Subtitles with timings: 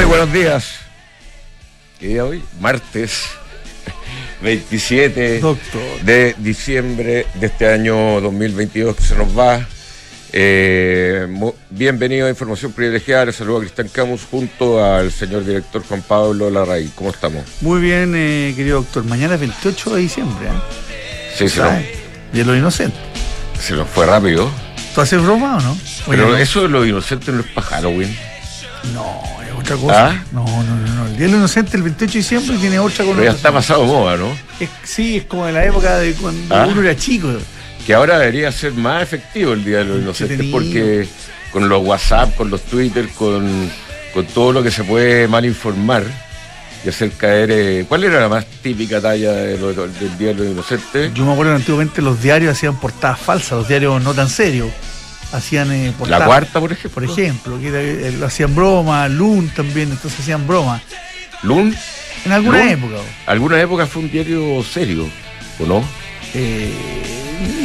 [0.00, 0.76] Muy buenos días.
[1.98, 2.42] ¿Qué día hoy?
[2.58, 3.24] Martes
[4.42, 5.82] 27 Doctor.
[6.00, 9.60] de diciembre de este año 2022 que se nos va.
[10.32, 11.26] Eh,
[11.68, 13.26] bienvenido a Información Privilegiada.
[13.26, 16.90] Les saludo a Cristian Camus junto al señor director Juan Pablo Larraín.
[16.94, 17.44] ¿Cómo estamos?
[17.60, 19.04] Muy bien, eh, querido doctor.
[19.04, 20.46] Mañana es 28 de diciembre.
[20.48, 21.34] ¿eh?
[21.36, 21.74] Sí, se nos.
[22.32, 22.96] De lo inocente.
[23.60, 24.50] se nos fue rápido.
[24.94, 25.72] ¿Tú haces broma o no?
[25.72, 25.78] Oye,
[26.08, 26.38] Pero no.
[26.38, 28.16] eso de lo inocente no es para Halloween.
[28.94, 30.06] No, es otra cosa.
[30.08, 30.24] ¿Ah?
[30.32, 31.06] No, no, no, no.
[31.06, 33.36] El Día de lo Inocente, el 28 de diciembre, tiene otra Pero ya connotación.
[33.36, 34.28] está pasado moda, ¿no?
[34.58, 36.66] Es- sí, es como en la época de cuando ¿Ah?
[36.70, 37.28] uno era chico.
[37.86, 41.06] que ahora debería ser más efectivo el Día de los Inocentes porque
[41.52, 43.70] con los WhatsApp, con los Twitter, con,
[44.14, 46.04] con todo lo que se puede mal informar
[46.84, 47.50] y hacer caer...
[47.50, 51.12] eh, ¿Cuál era la más típica talla de lo- del Día de los Inocentes?
[51.14, 54.68] Yo me acuerdo que antiguamente los diarios hacían portadas falsas, los diarios no tan serios.
[55.32, 55.92] Hacían eh.
[56.08, 56.90] La cuarta, por ejemplo.
[56.90, 60.82] Por ejemplo, que era- eh, lo hacían broma, Loon también, entonces hacían broma.
[61.42, 61.74] Lun,
[62.24, 62.68] En alguna Loon.
[62.70, 62.96] época.
[63.26, 65.08] alguna época fue un diario serio,
[65.58, 65.84] ¿o no?
[66.34, 66.72] Eh,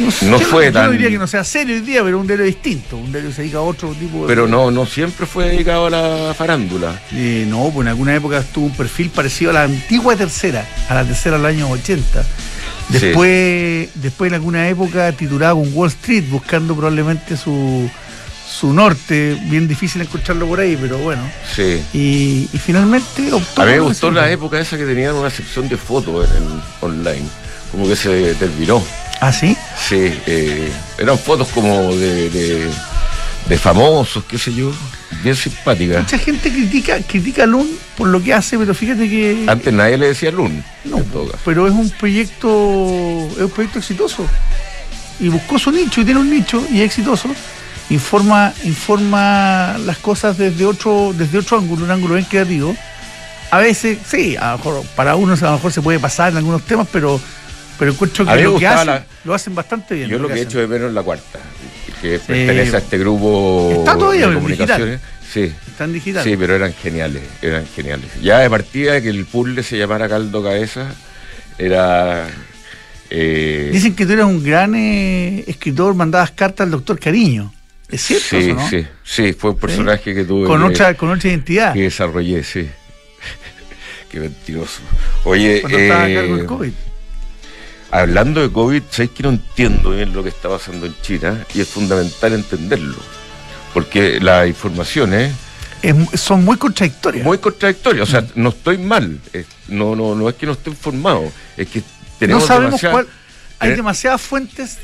[0.00, 2.02] no, sé, No yo fue yo tan- no diría que no sea serio hoy día,
[2.02, 2.96] pero un diario distinto.
[2.96, 4.26] Un diario que se dedica a otro tipo de.
[4.28, 7.00] Pero no, no siempre fue dedicado a la farándula.
[7.12, 10.94] Eh, no, pues en alguna época tuvo un perfil parecido a la antigua tercera, a
[10.94, 12.24] la tercera de los años 80.
[12.88, 17.90] Después, después en alguna época titulaba con Wall Street, buscando probablemente su,
[18.48, 19.36] su norte.
[19.44, 21.22] Bien difícil encontrarlo por ahí, pero bueno.
[21.54, 21.82] Sí.
[21.92, 25.68] Y, y finalmente optó A mí me gustó la época esa que tenían una sección
[25.68, 27.26] de fotos en, en- online.
[27.72, 28.82] Como que se terminó.
[29.20, 29.56] ¿Ah, sí?
[29.88, 32.70] Sí, eh, eran fotos como de, de,
[33.48, 34.72] de famosos, qué sé yo,
[35.22, 36.02] bien simpáticas.
[36.02, 39.44] Mucha gente critica, critica a Lun por lo que hace, pero fíjate que.
[39.46, 41.04] Antes nadie le decía Lun, No, en
[41.44, 44.26] pero es un proyecto es un proyecto exitoso
[45.20, 47.28] y buscó su nicho y tiene un nicho y es exitoso
[47.88, 52.76] informa informa las cosas desde otro desde otro ángulo un ángulo bien creativo
[53.50, 56.38] a veces sí a lo mejor para unos a lo mejor se puede pasar en
[56.38, 57.18] algunos temas pero
[57.78, 60.36] pero encuentro que lo que hacen la- lo hacen bastante bien Yo lo que he
[60.38, 60.48] hacen.
[60.48, 61.38] hecho de menos es la cuarta,
[62.00, 65.00] que pertenece a este grupo está todavía de comunicaciones.
[65.32, 68.08] Sí, está en digital sí, pero eran geniales, eran geniales.
[68.22, 70.94] Ya de partida que el puzzle se llamara Caldo Cabeza,
[71.58, 72.28] era...
[73.10, 77.52] eh, dicen que tú eres un gran eh, escritor mandabas cartas al doctor Cariño
[77.88, 78.68] es cierto sí, eso, no?
[78.68, 82.68] sí, sí, fue un personaje que tuve con otra con otra identidad que desarrollé, sí.
[84.10, 84.80] Qué mentiroso.
[85.24, 86.72] Oye, cuando estaba a cargo eh, del COVID
[87.90, 91.60] hablando de COVID, sabes que no entiendo bien lo que está pasando en China y
[91.60, 92.96] es fundamental entenderlo.
[93.74, 95.32] Porque las informaciones
[95.82, 97.24] Es- son muy contradictorias.
[97.24, 98.08] muy contradictorias.
[98.08, 99.18] O sea, no estoy mal.
[99.32, 101.30] es- no, no, no es que no esté informado.
[101.56, 101.84] Es que no
[102.18, 103.06] tenemos sabemos demasiada- cuál.
[103.58, 104.78] Hay tener- demasiadas fuentes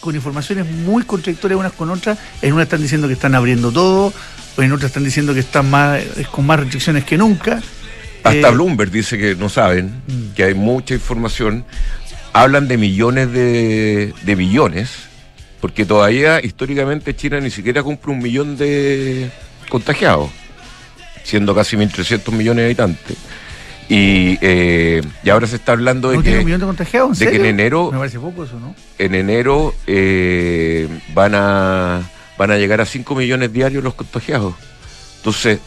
[0.00, 2.18] con informaciones muy contradictorias unas con otras.
[2.42, 4.12] En una están diciendo que están abriendo todo,
[4.58, 6.00] en otras están diciendo que están más,
[6.30, 7.60] con más restricciones que nunca.
[8.22, 10.34] Hasta Eh, Bloomberg dice que no saben, Mm.
[10.34, 11.64] que hay mucha información.
[12.34, 14.90] Hablan de millones de, de billones,
[15.60, 19.30] porque todavía históricamente China ni siquiera cumple un millón de
[19.70, 20.30] contagiados,
[21.22, 23.16] siendo casi 1.300 millones de habitantes.
[23.88, 27.12] Y, eh, y ahora se está hablando de ¿No tiene un que de?
[27.12, 28.74] ¿En de que en enero- Me parece poco eso, ¿no?
[28.98, 32.02] en enero eh, van, a,
[32.36, 34.54] van a llegar a 5 millones diarios los contagiados.
[35.18, 35.60] Entonces,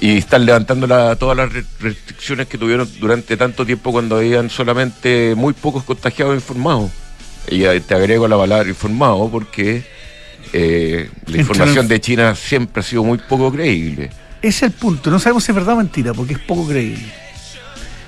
[0.00, 4.50] y están levantando la- todas las re- restricciones que tuvieron durante tanto tiempo cuando habían
[4.50, 6.90] solamente muy pocos contagiados informados.
[7.48, 9.84] Y te agrego la palabra informado porque
[10.52, 14.10] eh, la información de China siempre ha sido muy poco creíble.
[14.42, 15.10] Ese es el punto.
[15.10, 17.04] No sabemos si es verdad o mentira, porque es poco creíble.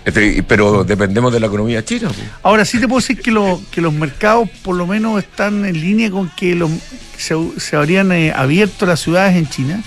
[0.04, 2.08] Este, Pero dependemos de la economía china.
[2.08, 2.20] pues.
[2.42, 5.80] Ahora sí te puedo decir que, lo- que los mercados por lo menos están en
[5.80, 6.70] línea con que los,
[7.16, 9.82] se, se habrían eh, abierto las ciudades en China,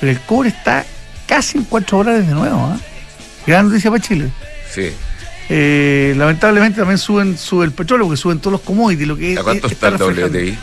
[0.00, 0.84] pero el cobre está
[1.26, 2.58] casi en 4 dólares de nuevo.
[2.58, 2.78] ¿ah?
[3.46, 4.30] Gran noticia para Chile.
[4.72, 4.90] Sí.
[5.48, 9.06] Eh, lamentablemente también suben sube el petróleo, porque suben todos los commodities.
[9.08, 9.94] Lo que ¿A cuánto es- está el.
[9.96, 10.58] WTI?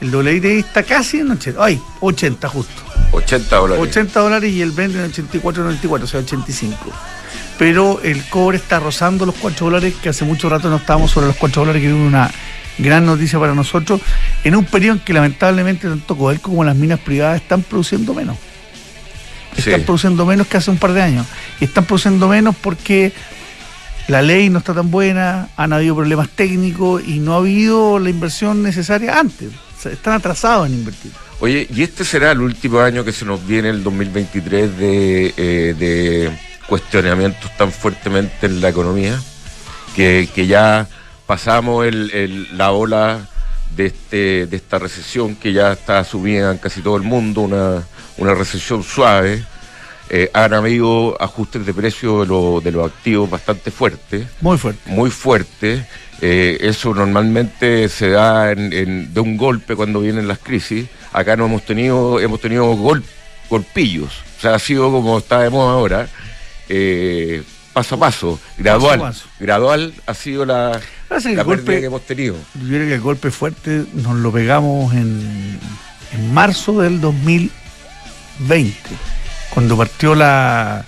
[0.00, 1.64] El WTI está casi en 80.
[1.64, 2.82] Ay, 80 justo.
[3.12, 3.82] 80 dólares.
[3.82, 6.76] 80 dólares y el Brent en 84.94, o sea, 85.
[7.58, 11.26] Pero el cobre está rozando los 4 dólares, que hace mucho rato no estábamos sobre
[11.26, 12.30] los 4 dólares, que es una
[12.78, 14.00] gran noticia para nosotros,
[14.44, 18.36] en un periodo en que lamentablemente tanto Codelco como las minas privadas están produciendo menos.
[19.58, 19.84] Están Sí.
[19.86, 21.26] produciendo menos que hace un par de años.
[21.60, 23.12] Y están produciendo menos porque
[24.06, 28.08] la ley no está tan buena, han habido problemas técnicos y no ha habido la
[28.10, 29.48] inversión necesaria antes.
[29.78, 31.12] O sea, están atrasados en invertir.
[31.40, 35.74] Oye, ¿y este será el último año que se nos viene el 2023 de, eh,
[35.78, 36.30] de
[36.68, 39.20] cuestionamientos tan fuertemente en la economía?
[39.94, 40.86] Que, que ya
[41.26, 43.28] pasamos el, el- la ola
[43.76, 47.82] de, este, de esta recesión que ya está subida en casi todo el mundo, una,
[48.18, 49.42] una recesión suave.
[50.10, 52.20] eh, han habido ajustes de precio
[52.60, 54.26] de, los activos bastante fuertes.
[54.40, 54.92] Muy fuertes.
[54.92, 55.84] Muy fuertes.
[56.20, 60.86] Eh, eso normalmente se da de un golpe cuando vienen las crisis.
[61.12, 62.64] Acá no hemos tenido, hemos tenido
[63.48, 64.12] golpillos.
[64.38, 66.08] O sea, ha sido como está de moda ahora.
[66.68, 67.42] Eh,
[67.72, 69.14] paso a paso, gradual.
[69.38, 72.34] Gradual ha sido la, la golpe, que hemos tenido.
[72.54, 75.58] Yo creo que el golpe fuerte nos lo pegamos en,
[76.12, 77.00] en marzo del
[78.38, 79.18] 2020
[79.58, 80.84] cuando partió la,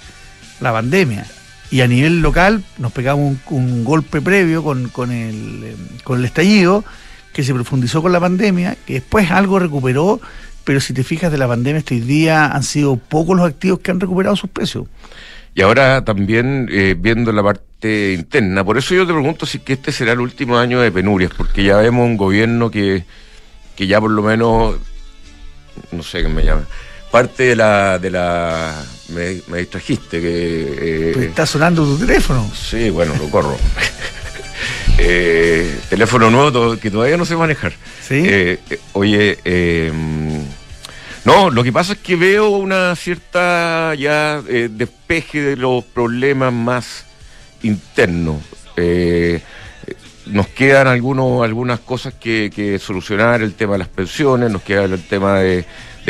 [0.61, 1.27] pandemia.
[1.71, 6.85] Y a nivel local nos pegamos un, golpe previo con, con, el, con el estallido,
[7.33, 10.21] que se profundizó con la pandemia, que después algo recuperó,
[10.65, 13.91] pero si te fijas de la pandemia este día han sido pocos los activos que
[13.91, 14.87] han recuperado sus precios.
[15.55, 19.73] Y ahora también eh, viendo la parte interna, por eso yo te pregunto si que
[19.75, 23.05] este será el último año de penurias, porque ya vemos un gobierno que,
[23.75, 24.77] que ya por lo menos,
[25.93, 26.63] no sé qué me llama,
[27.11, 27.99] parte de la.
[27.99, 30.21] De la me, distrajiste.
[30.21, 32.51] que eh, Está sonando tu teléfono.
[32.55, 33.57] Sí, bueno, lo corro.
[35.03, 37.73] Eh, teléfono nuevo que todavía no sé manejar.
[38.07, 38.23] ¿Sí?
[38.23, 38.59] Eh,
[38.93, 40.45] oye, em,
[41.25, 47.07] no, lo que pasa es que veo una cierta ya despeje de los problemas más
[47.63, 48.43] internos.
[50.27, 54.85] nos quedan algunos, algunas cosas que, que, solucionar, el tema de las pensiones, nos queda
[54.85, 55.65] el tema de,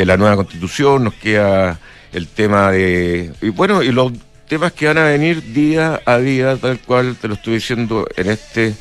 [0.05, 1.79] la nueva constitución, nos queda
[2.13, 3.31] el tema de...
[3.41, 4.11] Y bueno, y los
[4.47, 8.29] temas que van a venir día a día, tal cual te lo estoy diciendo en
[8.29, 8.75] este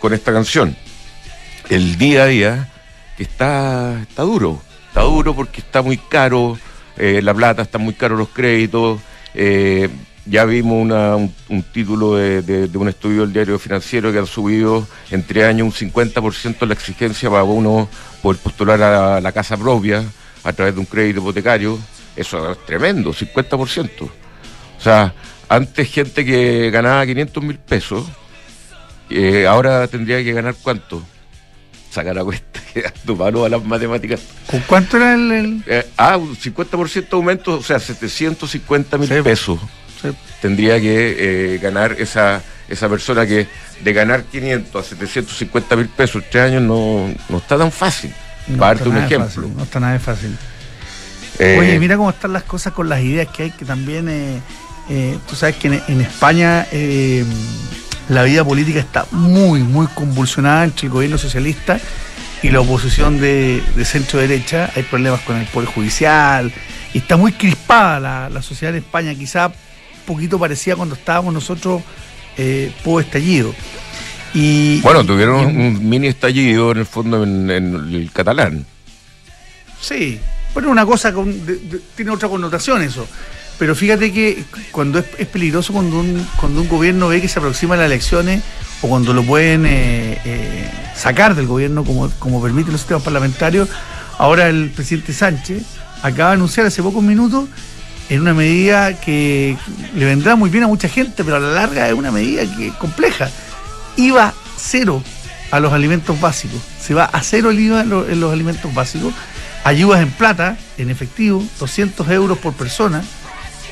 [0.00, 0.76] con esta canción.
[1.70, 2.72] El día a día
[3.16, 6.58] que está, está duro, está duro porque está muy caro
[6.96, 9.00] eh, la plata, está muy caro los créditos.
[9.34, 9.88] Eh,
[10.26, 10.90] ya vimos
[11.48, 16.66] un, título de, un estudio del diario financiero que ha subido entre años un 50%
[16.66, 17.88] la exigencia para uno
[18.20, 20.02] poder postular a la casa propia
[20.44, 21.78] a través de un crédito hipotecario,
[22.14, 24.02] eso es tremendo, 50%.
[24.02, 24.10] O
[24.80, 25.14] sea,
[25.48, 28.04] antes gente que ganaba 500 mil pesos,
[29.10, 31.02] eh, ahora tendría que ganar cuánto.
[31.90, 32.60] Sacar a cuenta,
[33.06, 34.20] tu mano a las matemáticas.
[34.50, 35.62] ¿Con cuánto era el...?
[35.66, 39.60] Eh, ah, un 50% de aumento, o sea, 750 mil pesos.
[40.42, 43.46] Tendría que eh, ganar esa, esa persona que
[43.80, 48.12] de ganar 500 a 750 mil pesos en tres años no, no está tan fácil.
[48.48, 49.50] No un ejemplo.
[49.56, 50.36] no está nada fácil.
[51.38, 54.40] Eh, Oye, mira cómo están las cosas con las ideas que hay, que también, eh,
[54.88, 56.66] eh, tú sabes que en, España
[58.08, 61.80] la vida política está muy, muy convulsionada entre el gobierno socialista
[62.42, 64.70] y la oposición de, centro derecha.
[64.76, 66.52] Hay problemas con el Poder Judicial
[66.92, 69.54] y está muy crispada la, la sociedad en España, quizá un
[70.06, 71.82] poquito parecía cuando estábamos nosotros
[72.36, 73.54] eh, post estallido
[74.82, 78.66] bueno, tuvieron un, mini estallido en el fondo en, el catalán.
[79.80, 80.18] Sí,
[80.52, 81.14] pero una cosa
[81.94, 83.06] tiene otra connotación eso.
[83.58, 87.78] Pero fíjate que cuando es, peligroso cuando un, cuando un gobierno ve que se aproximan
[87.78, 88.42] las elecciones
[88.82, 93.68] o cuando lo pueden eh, eh, sacar del gobierno como, como permiten los sistemas parlamentarios,
[94.18, 95.62] ahora el presidente Sánchez
[96.02, 97.48] acaba de anunciar hace pocos minutos
[98.08, 99.56] en una medida que
[99.94, 102.70] le vendrá muy bien a mucha gente, pero a la larga es una medida que
[102.78, 103.30] compleja
[103.96, 105.02] IVA cero
[105.50, 106.60] a los alimentos básicos.
[106.80, 109.14] Se va a cero el IVA en los, alimentos básicos.
[109.64, 113.02] Ayudas en plata, en efectivo, 200 euros por persona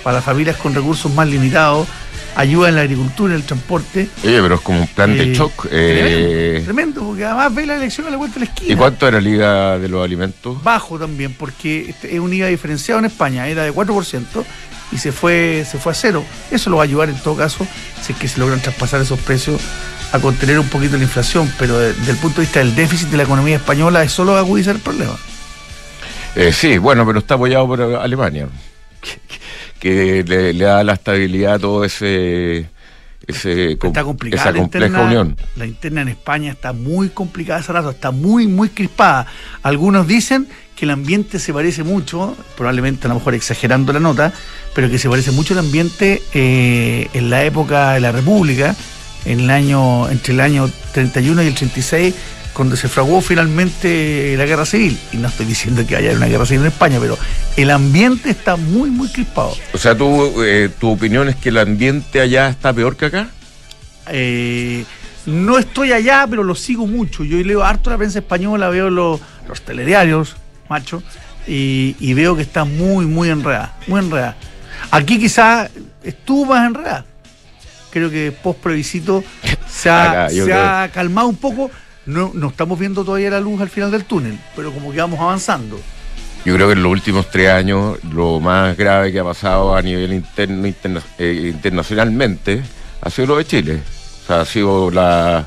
[0.03, 1.87] para familias con recursos más limitados.
[2.35, 4.09] Ayuda en la agricultura, en el transporte.
[4.25, 5.67] Oye, pero es como un plan de eh, shock.
[5.71, 6.63] Eh.
[6.65, 8.73] Tremendo, porque además ve la elección a la vuelta de la esquina.
[8.73, 10.63] ¿Y cuánto era el IVA de los alimentos?
[10.63, 14.25] Bajo también, porque este es un IVA diferenciado en España, era de 4%
[14.93, 16.25] y se fue, se fue a cero.
[16.51, 17.67] Eso lo va a ayudar en todo caso,
[18.01, 19.61] si es que se logran traspasar esos precios
[20.13, 23.17] a contener un poquito la inflación, pero desde el punto de vista del déficit de
[23.17, 25.17] la economía española es solo agudizar el problema.
[26.37, 28.49] Eh, sí, bueno, pero está apoyado por Alemania,
[29.79, 32.69] que, le, da la estabilidad a todo ese,
[33.27, 35.37] ese está complicada esa compleja interna, unión.
[35.57, 39.27] La interna en España está muy complicada hace rato, está muy, muy crispada.
[39.63, 44.33] Algunos dicen que el ambiente se parece mucho, probablemente a lo mejor exagerando la nota,
[44.75, 48.75] pero que se parece mucho el ambiente eh, en la época de la República,
[49.25, 52.15] en el año, entre el año 31 y el 36,
[52.53, 54.99] cuando se fraguó finalmente la guerra civil.
[55.13, 57.19] Y no estoy diciendo que haya una guerra civil en España, pero
[57.57, 59.55] el ambiente está muy, muy crispado.
[59.73, 63.29] O sea, ¿tú, eh, ¿tu opinión es que el ambiente allá está peor que acá?
[64.09, 64.85] Eh,
[65.27, 67.25] no estoy allá, pero lo sigo mucho.
[67.25, 70.37] Yo leo harto la prensa española, veo los, los telediarios,
[70.69, 71.03] macho,
[71.47, 74.37] y, veo que está muy, muy enredada, muy enredada.
[74.91, 75.71] Aquí quizás
[76.03, 77.07] estuvo más enredada
[77.93, 79.23] creo que post previsito
[79.69, 81.71] se ha, calmado un poco.
[82.05, 85.21] No, no estamos viendo todavía la luz al final del túnel, pero como que vamos
[85.21, 85.79] avanzando.
[86.45, 89.81] Yo creo que en los últimos tres años lo más grave que ha pasado a
[89.81, 90.67] nivel interno
[91.19, 92.63] eh, internacionalmente
[93.01, 93.81] ha sido lo de Chile.
[94.23, 95.47] O sea, ha sido la,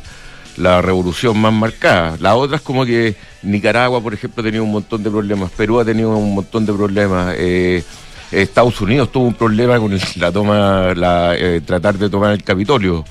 [0.58, 2.16] revolución más marcada.
[2.22, 5.86] Las otras como que Nicaragua, por ejemplo, ha tenido un montón de problemas, Perú ha
[5.86, 7.36] tenido un montón de problemas.
[7.38, 7.84] Eh,
[8.32, 13.06] Estados Unidos tuvo un problema con la toma, la, eh, tratar de tomar el Capitolio.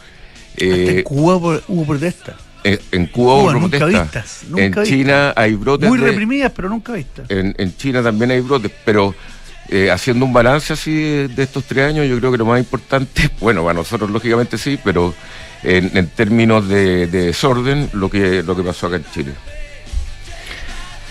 [0.57, 1.37] en Cuba
[1.69, 2.37] hubo protestas.
[2.65, 4.45] En, Cuba, hubo protestas.
[4.57, 5.87] en China hay brotes.
[5.87, 7.27] Muy reprimidas, pero nunca vistas.
[7.29, 9.15] En, China también hay brotes, pero
[9.69, 13.31] eh, haciendo un balance así de, estos tres años, yo creo que lo más importante,
[13.41, 15.15] bueno, para nosotros lógicamente sí, pero
[15.63, 19.33] en, términos de, desorden, lo que, lo que pasó acá en Chile.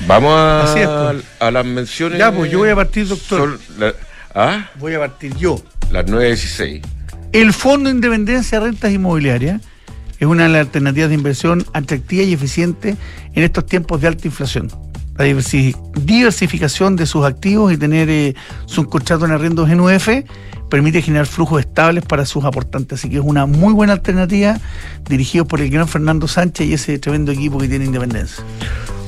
[0.07, 1.25] Vamos a, pues.
[1.39, 2.19] a las menciones.
[2.19, 3.59] Ya, pues yo voy a partir, doctor.
[4.35, 4.69] ¿Ah?
[4.75, 5.61] Voy a partir yo.
[5.91, 6.81] Las 9.16.
[7.31, 9.61] El Fondo de Independencia de Rentas Inmobiliarias
[10.19, 12.95] es una de las alternativas de inversión atractiva y eficiente
[13.33, 14.71] en estos tiempos de alta inflación.
[15.17, 20.09] La diversificación de sus activos y tener eh, su contrato en arrendos en UF
[20.69, 22.99] permite generar flujos estables para sus aportantes.
[22.99, 24.57] Así que es una muy buena alternativa
[25.07, 28.43] dirigido por el gran Fernando Sánchez y ese tremendo equipo que tiene Independencia.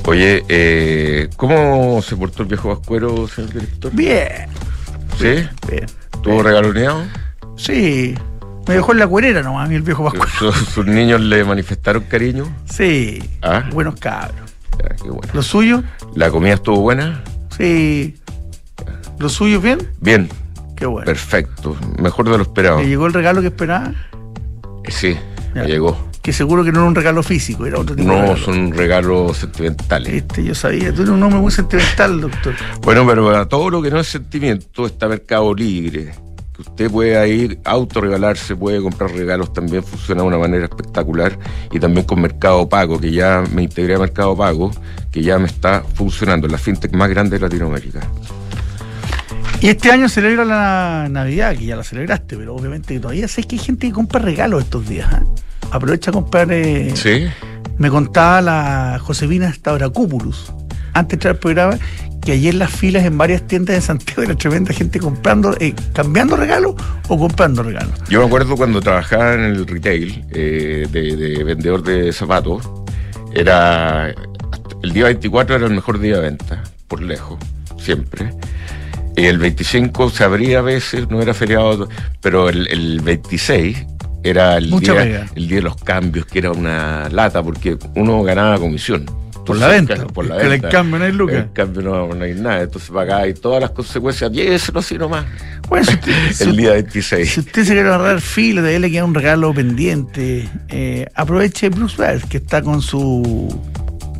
[0.04, 3.92] Oye, eh, ¿cómo se portó el viejo Vascuero, señor director?
[3.92, 4.46] Bien.
[5.18, 5.48] ¿Sí?
[5.68, 5.86] Bien.
[6.14, 7.02] ¿Estuvo regaloneado?
[7.56, 8.14] Sí.
[8.68, 10.54] Me dejó en la cuerera nomás, el viejo Pascual.
[10.54, 12.46] ¿Sus, niños le manifestaron cariño?
[12.70, 13.20] Sí.
[13.42, 13.68] ¿Ah?
[13.72, 14.55] Buenos cabros.
[15.02, 15.32] Qué bueno.
[15.32, 15.82] ¿Lo suyo?
[16.14, 17.22] ¿La comida estuvo buena?
[17.56, 18.16] Sí.
[19.18, 19.78] ¿Lo suyo bien?
[20.00, 20.28] Bien.
[20.76, 21.06] Qué bueno.
[21.06, 21.76] Perfecto.
[21.98, 22.78] Mejor de lo esperado.
[22.78, 23.92] ¿Le llegó el regalo que esperaba?
[24.84, 25.16] Eh, sí,
[25.54, 25.96] me llegó.
[26.22, 29.36] Que seguro que no era un regalo físico, era otro tipo no, de son regalos
[29.36, 30.12] sentimentales.
[30.12, 32.54] Este, yo sabía, tú eres un hombre muy sentimental, doctor.
[32.82, 36.12] Bueno, pero para todo lo que no es sentimiento está Mercado Libre
[36.56, 41.38] que usted puede ir autorregalarse, puede comprar regalos también, funciona de una manera espectacular.
[41.70, 44.70] Y también con Mercado Pago, que ya me integré a Mercado Pago,
[45.12, 48.00] que ya me está funcionando, la fintech más grande de Latinoamérica.
[49.60, 53.56] Y este año celebra la Navidad, que ya la celebraste, pero obviamente todavía sé que
[53.56, 55.12] hay gente que compra regalos estos días.
[55.12, 55.24] ¿eh?
[55.70, 56.50] Aprovecha a comprar.
[56.52, 57.26] Eh, sí.
[57.78, 59.54] Me contaba la Josefina
[59.92, 60.52] Cúpulus,
[60.96, 61.78] antes de entrar al programa,
[62.24, 66.36] que ayer las filas en varias tiendas de Santiago era tremenda gente comprando, eh, cambiando
[66.36, 66.74] regalos
[67.08, 67.92] o comprando regalos.
[68.08, 72.68] Yo me acuerdo cuando trabajaba en el retail eh, de, vendedor de zapatos,
[73.32, 74.12] era
[74.82, 77.38] el día 24 era el mejor día de venta, por lejos,
[77.78, 78.32] siempre.
[79.16, 81.88] Y el 25 se abría a veces, no era feriado,
[82.20, 83.86] pero el, el 26
[84.24, 88.58] era el día, el día de los cambios, que era una lata, porque uno ganaba
[88.58, 89.06] comisión
[89.46, 90.06] por la venta.
[90.08, 90.66] Por la venta.
[90.66, 91.36] En cambio no hay lucas.
[91.36, 92.62] En cambio no, hay nada.
[92.62, 94.30] Entonces acá y todas las consecuencias.
[94.72, 95.24] No así nomás.
[95.68, 95.86] Bueno,
[96.40, 97.30] el día 26.
[97.32, 100.48] Si usted se quiere ahorrar fila, de él le queda un regalo pendiente.
[100.68, 103.48] Eh, aproveche Brooksware, que está con su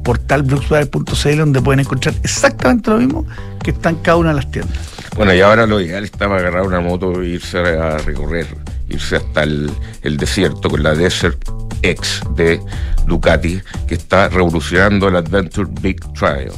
[0.04, 3.26] portal brooksware.cl donde pueden encontrar exactamente lo mismo
[3.64, 4.78] que está en cada una de las tiendas.
[5.16, 8.46] Bueno, y ahora lo ideal estaba agarrar una moto e irse a recorrer,
[8.88, 9.68] irse hasta el,
[10.02, 12.60] el desierto con la Desert X de
[13.06, 16.52] Ducati, que está revolucionando el Adventure Big Trial.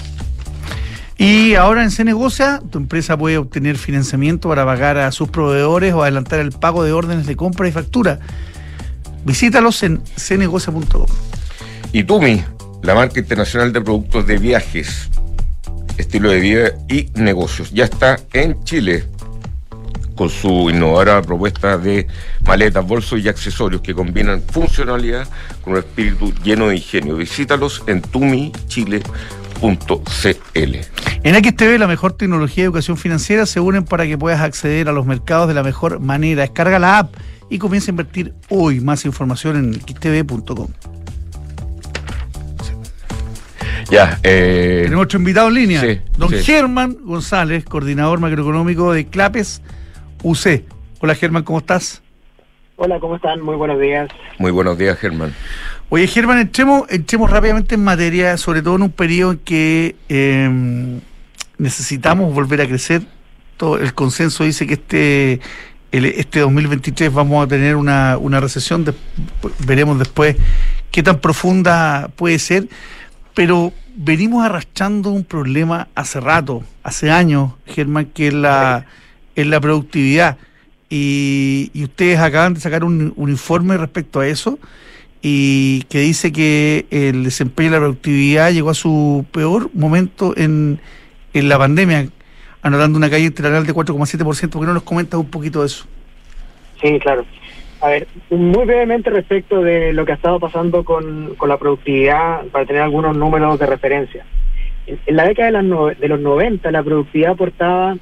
[1.17, 6.03] Y ahora en Cenegocia, tu empresa puede obtener financiamiento para pagar a sus proveedores o
[6.03, 8.21] adelantar el pago de órdenes de compra y factura.
[9.25, 11.07] Visítalos en cenegocia.com.
[11.93, 12.45] Y Tumi,
[12.83, 15.11] la marca internacional de productos de viajes,
[15.97, 19.05] estilo de vida y negocios, ya está en Chile
[20.19, 22.09] con su innovadora propuesta de
[22.45, 25.29] maletas, bolsos y accesorios que combinan funcionalidad
[25.63, 27.15] con un espíritu lleno de ingenio.
[27.15, 29.05] Visítalos en tumichile.cl.
[31.23, 34.93] En XTV, la mejor tecnología de educación financiera se unen para que puedas acceder a
[34.93, 36.43] los mercados de la mejor manera.
[36.43, 37.15] Descarga la app
[37.49, 38.81] y comienza a invertir hoy.
[38.81, 40.67] Más información en xtv.com.
[43.89, 44.81] Ya, eh...
[44.83, 49.63] Tenemos otro invitado en línea, don Germán González, coordinador macroeconómico de CLAPES
[50.23, 50.65] UC.
[51.01, 52.03] Hola Germán, ¿cómo estás?
[52.77, 53.41] Hola, ¿cómo están?
[53.41, 54.09] Muy buenos días.
[54.39, 55.35] Muy buenos días, Germán.
[55.89, 61.01] Oye, Germán, entremos, entremos rápidamente en materia, sobre todo en un periodo en que em,
[61.59, 63.03] necesitamos volver a crecer.
[63.57, 65.41] Todo el consenso dice que este
[65.91, 68.85] este 2023 vamos a tener una, una recesión,
[69.67, 70.37] veremos después
[70.91, 72.69] qué tan profunda puede ser,
[73.35, 78.85] pero venimos arrastrando un problema hace rato, hace años, Germán, que es la
[79.39, 80.37] en la productividad.
[80.91, 84.59] Y, ustedes acaban de sacar un, informe respecto a eso
[85.23, 90.81] y que dice que el desempeño de la productividad llegó a su peor momento en,
[91.35, 92.09] en la pandemia,
[92.63, 94.51] anotando una calle interanual de 4,7%.
[94.51, 95.87] ¿Por qué no nos comentas un poquito de eso?
[96.83, 97.25] Sí, claro.
[97.81, 102.45] A ver, muy brevemente respecto de lo que ha estado pasando con, con la productividad,
[102.47, 104.25] para tener algunos números de referencia.
[104.89, 107.97] En la década de, las de los 90 la productividad aportaba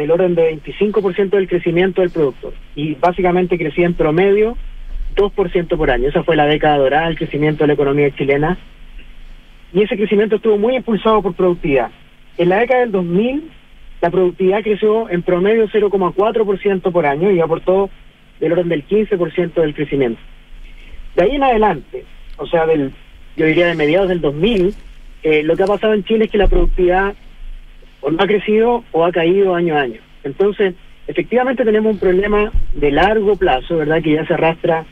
[0.00, 4.56] del orden de 25% del crecimiento del productor y básicamente crecía en promedio
[5.14, 6.08] 2% por año.
[6.08, 8.56] Esa fue la década dorada del crecimiento de la economía chilena
[9.74, 11.90] y ese crecimiento estuvo muy impulsado por productividad.
[12.38, 13.50] En la década del 2000
[14.00, 17.90] la productividad creció en promedio 0,4% por año y aportó
[18.40, 20.20] del orden del 15% del crecimiento.
[21.14, 22.06] De ahí en adelante,
[22.38, 22.92] o sea, del,
[23.36, 24.74] yo diría de mediados del 2000,
[25.22, 27.14] eh, lo que ha pasado en Chile es que la productividad
[28.00, 30.00] o no ha crecido o ha caído año a año.
[30.24, 30.74] Entonces,
[31.06, 34.02] efectivamente tenemos un problema de largo plazo, ¿verdad?
[34.02, 34.84] Que ya se arrastra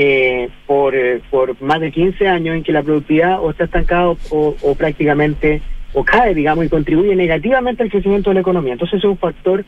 [0.00, 4.14] eh, por, eh, por más de 15 años en que la productividad o está estancada
[4.30, 5.60] o, prácticamente
[5.92, 8.74] o cae, digamos, y contribuye negativamente al crecimiento de la economía.
[8.74, 9.64] Entonces es un factor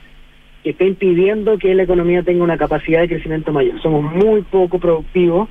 [0.63, 3.81] que está impidiendo que la economía tenga una capacidad de crecimiento mayor.
[3.83, 5.49] Somos muy poco productivos.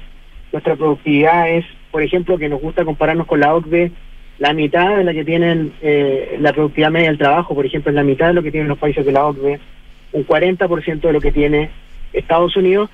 [0.51, 3.91] Nuestra productividad es, por ejemplo, que nos gusta compararnos con la OCDE,
[4.39, 7.95] la mitad de la que tienen eh, la productividad media del trabajo, por ejemplo, es
[7.95, 9.59] la mitad de lo que tienen los países de la OCDE,
[10.13, 11.69] un 40% de lo que tiene
[12.13, 12.89] Estados Unidos.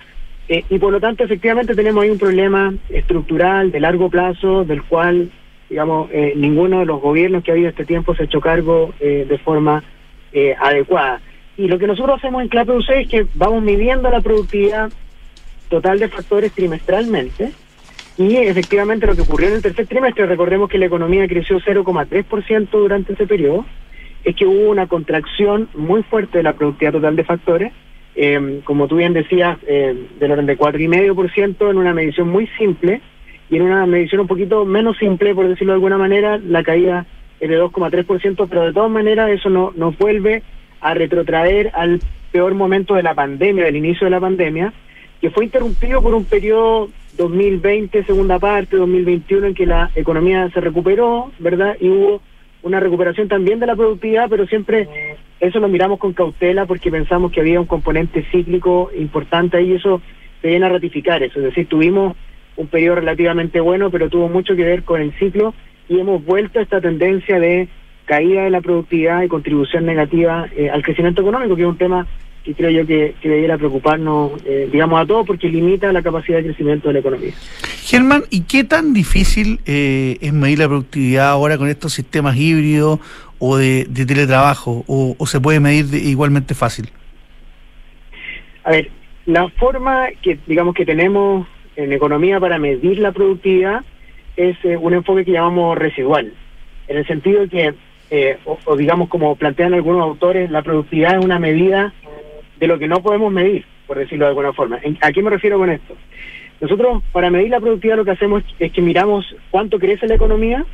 [0.50, 4.82] Eh, y por lo tanto, efectivamente, tenemos ahí un problema estructural de largo plazo, del
[4.84, 5.30] cual,
[5.70, 8.94] digamos, eh, ninguno de los gobiernos que ha habido este tiempo se ha hecho cargo
[9.00, 9.84] de forma
[10.60, 11.22] adecuada.
[11.56, 14.90] Y lo que nosotros hacemos en CLAPEUC es que vamos midiendo la productividad
[15.70, 17.54] total de factores trimestralmente
[18.18, 22.70] y efectivamente lo que ocurrió en el tercer trimestre, recordemos que la economía creció 0,3%
[22.70, 23.66] durante ese periodo,
[24.24, 27.74] es que hubo una contracción muy fuerte de la productividad total de factores,
[28.16, 33.02] eh, como tú bien decías, eh, del orden de 4,5% en una medición muy simple,
[33.50, 37.06] y en una medición un poquito menos simple, por decirlo de alguna manera, la caída
[37.40, 40.42] es de 2,3%, pero de todas maneras eso no nos vuelve
[40.80, 42.00] a retrotraer al
[42.32, 44.74] peor momento de la pandemia, del inicio de la pandemia,
[45.22, 50.62] que fue interrumpido por un periodo 2020, segunda parte, 2021, en que la economía se
[50.62, 51.78] recuperó, ¿verdad?
[51.80, 52.22] Y hubo
[52.64, 54.90] una recuperación también de la productividad, pero siempre
[55.40, 59.76] eso lo miramos con cautela porque pensamos que había un componente cíclico importante ahí y
[59.76, 60.02] eso
[60.42, 61.40] se viene a ratificar eso.
[61.40, 62.16] Es decir, tuvimos
[62.56, 65.54] un periodo relativamente bueno, pero tuvo mucho que ver con el ciclo
[65.88, 67.68] y hemos vuelto a esta tendencia de
[68.06, 72.08] caída de la productividad y contribución negativa eh, al crecimiento económico, que es un tema
[72.46, 76.46] que creo yo que, debiera preocuparnos, eh, digamos, a todos porque limita la capacidad de
[76.46, 77.34] crecimiento de la economía.
[77.82, 83.00] Germán, ¿y qué tan difícil eh, es medir la productividad ahora con estos sistemas híbridos
[83.40, 84.84] o de, teletrabajo?
[84.88, 86.90] O, se puede medir igualmente fácil?
[88.64, 88.92] A ver,
[89.26, 93.84] la forma que, digamos, que tenemos en economía para medir la productividad
[94.38, 96.32] es un enfoque que llamamos residual,
[96.88, 97.74] en el sentido de que
[98.12, 101.94] eh, o, digamos como plantean algunos autores, la productividad es una medida
[102.60, 104.80] de lo que no podemos medir, por decirlo de alguna forma.
[105.02, 105.96] ¿A qué me refiero con esto?
[106.62, 110.66] Nosotros para medir la productividad lo que hacemos es que miramos cuánto crece la economía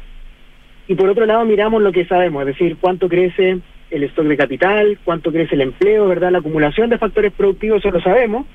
[0.87, 4.37] y por otro lado miramos lo que sabemos, es decir, cuánto crece el stock de
[4.37, 6.31] capital, cuánto crece el empleo, ¿verdad?
[6.31, 8.45] La acumulación de factores productivos, eso lo sabemos,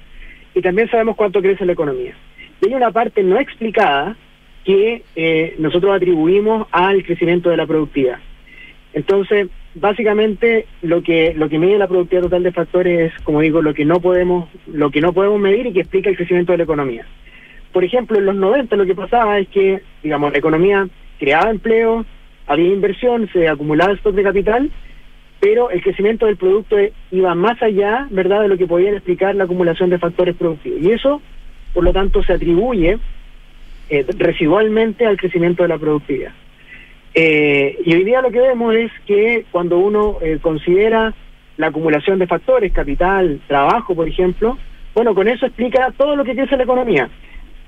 [0.55, 2.15] y también sabemos cuánto crece la economía.
[2.61, 4.17] Y hay una parte no explicada
[4.65, 8.19] que eh, nosotros atribuimos al crecimiento de la productividad.
[8.95, 13.63] Entonces, básicamente lo que lo que mide la productividad total de factores es, como digo,
[13.63, 16.59] lo que no podemos lo que no podemos medir y que explica el crecimiento de
[16.59, 17.07] la economía.
[17.73, 22.07] Por ejemplo, en los 90 lo que pasaba es que, digamos, la economía creaba empleo,
[22.47, 24.71] había inversión, se acumulaba stock de capital,
[25.41, 26.77] pero el crecimiento del producto
[27.11, 30.81] iba más allá, ¿verdad?, de lo que podían explicar la acumulación de factores productivos.
[30.81, 31.21] Y eso,
[31.75, 32.99] por lo tanto, se atribuye
[33.91, 36.33] eh, residualmente al crecimiento de la productividad.
[37.19, 41.15] Eh, y hoy día lo que vemos es que cuando uno eh, considera
[41.57, 44.59] la acumulación de factores, capital, trabajo, por ejemplo,
[44.95, 47.09] bueno, con eso explica todo lo que crece la economía.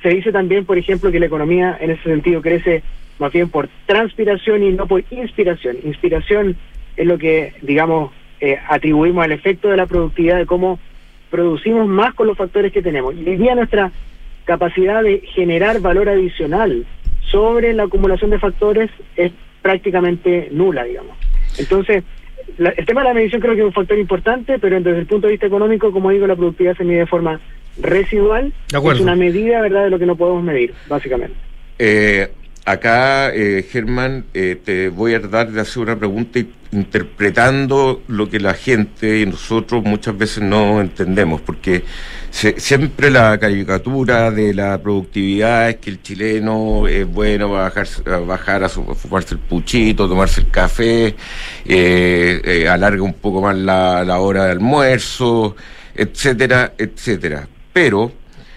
[0.03, 2.83] Se dice también, por ejemplo, que la economía en ese sentido crece
[3.19, 5.79] más bien por transpiración y no por inspiración.
[5.83, 6.55] Inspiración
[6.99, 10.79] es lo que, digamos, eh, atribuimos al efecto de la productividad, de cómo
[11.31, 13.15] producimos más con los factores que tenemos.
[13.15, 13.93] Y hoy día nuestra
[14.45, 16.85] capacidad de generar valor adicional
[17.31, 21.17] sobre la acumulación de factores es prácticamente nula, digamos.
[21.59, 22.05] Entonces,
[22.59, 25.27] el tema de la medición creo que es un factor importante, pero desde el punto
[25.27, 27.41] de vista económico, como digo, la productividad se mide de forma
[27.81, 28.53] residual.
[28.73, 31.37] es una medida, ¿verdad?, de lo que no podemos medir, básicamente.
[31.79, 32.29] Eh,
[32.71, 36.39] acá, eh, Germán, eh, te voy a tratar de hacer una pregunta
[36.71, 41.85] interpretando lo que la gente y nosotros muchas veces no entendemos, porque
[42.31, 47.87] siempre la caricatura de la productividad es que el chileno es bueno bajar,
[48.27, 51.17] bajar a, fumarse el puchito, tomarse el café,
[51.65, 55.57] eh, eh, alarga un poco más la, la hora de almuerzo,
[55.95, 57.49] etcétera, etcétera.
[57.73, 58.13] Pero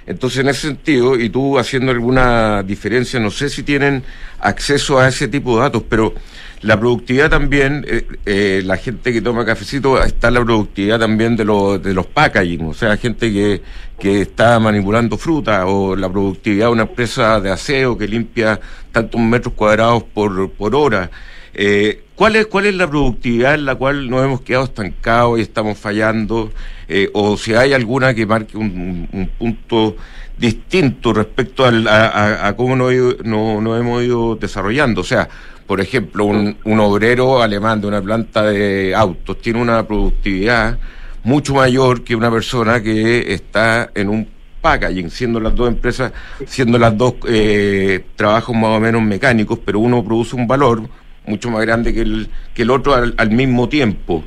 [0.07, 4.03] entonces, en ese sentido, y tú haciendo alguna diferencia, no sé si tienen
[4.39, 6.13] acceso a ese tipo de datos, pero
[6.61, 11.45] la productividad también, eh, eh, la gente que toma cafecito, está la productividad también de,
[11.45, 13.61] los de los packaging, o sea, gente que,
[13.99, 18.59] que está manipulando fruta, o la productividad de una empresa de aseo que limpia
[18.91, 21.09] tantos metros cuadrados por, por hora.
[21.53, 25.41] Eh, ¿cuál, es, ¿Cuál es la productividad en la cual nos hemos quedado estancados y
[25.41, 26.51] estamos fallando?
[26.87, 29.95] Eh, o si hay alguna que marque un, un punto
[30.37, 35.01] distinto respecto al, a, a, cómo nos, no, no hemos ido desarrollando.
[35.01, 35.29] O sea,
[35.67, 40.79] por ejemplo, un, un, obrero alemán de una planta de autos tiene una productividad
[41.23, 44.27] mucho mayor que una persona que está en un
[44.61, 46.11] packaging, siendo las dos empresas,
[46.45, 50.83] siendo las dos eh, trabajos más o menos mecánicos, pero uno produce un valor
[51.25, 54.23] mucho más grande que el, que el otro al, al mismo tiempo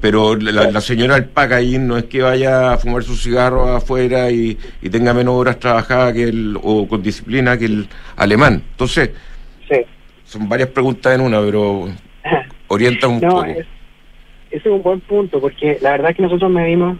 [0.00, 4.30] pero la, la, señora del packaging no es que vaya a fumar su cigarro afuera
[4.30, 8.62] y, y tenga menos horas trabajadas que el, o con disciplina que el alemán.
[8.70, 9.10] Entonces,
[9.68, 9.80] sí.
[10.24, 11.88] son varias preguntas en una, pero
[12.68, 13.44] orienta un no, poco.
[13.46, 13.66] Es,
[14.50, 16.98] ese es un buen punto, porque la verdad es que nosotros medimos,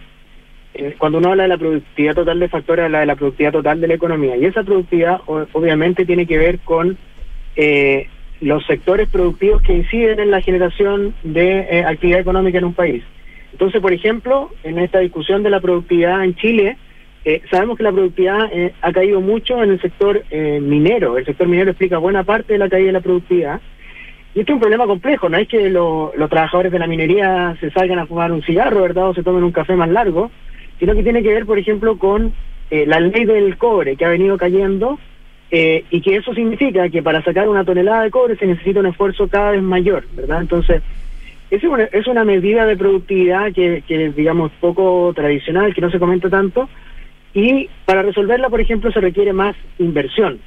[0.75, 3.81] eh, cuando uno habla de la productividad total de factores, habla de la productividad total
[3.81, 6.99] de la economía, y esa productividad obviamente tiene que ver con
[7.55, 8.09] eh,
[8.41, 13.03] los sectores productivos que inciden en la generación de eh, actividad económica en un país.
[13.53, 16.77] Entonces, por ejemplo, en esta discusión de la productividad en Chile,
[17.25, 21.19] eh, sabemos que la productividad eh, ha caído mucho en el sector eh, minero.
[21.19, 23.61] El sector minero explica buena parte de la caída de la productividad.
[24.35, 27.57] Y esto es un problema complejo, no es que lo, los trabajadores de la minería
[27.61, 29.09] se salgan a fumar un cigarro, ¿verdad?
[29.09, 30.31] O se tomen un café más largo,
[30.79, 32.33] sino que tiene que ver, por ejemplo, con
[32.71, 34.99] la ley del cobre que ha venido cayendo
[35.51, 38.87] eh, y que eso significa que para sacar una tonelada de cobre se necesita un
[38.87, 40.43] esfuerzo cada vez mayor, ¿verdad?
[40.43, 40.83] Entonces,
[41.51, 45.99] es una, es una medida de productividad que, que, digamos, poco tradicional, que no se
[45.99, 46.69] comenta tanto,
[47.33, 50.39] y para resolverla, por ejemplo, se requiere más inversión.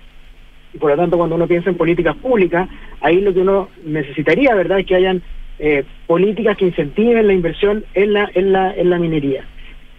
[0.74, 2.70] Y por lo tanto, cuando uno piensa en políticas públicas,
[3.02, 5.22] ahí lo que uno necesitaría, ¿verdad?, es que hayan
[5.60, 9.44] eh, políticas que incentiven la inversión en la, en la, en la minería.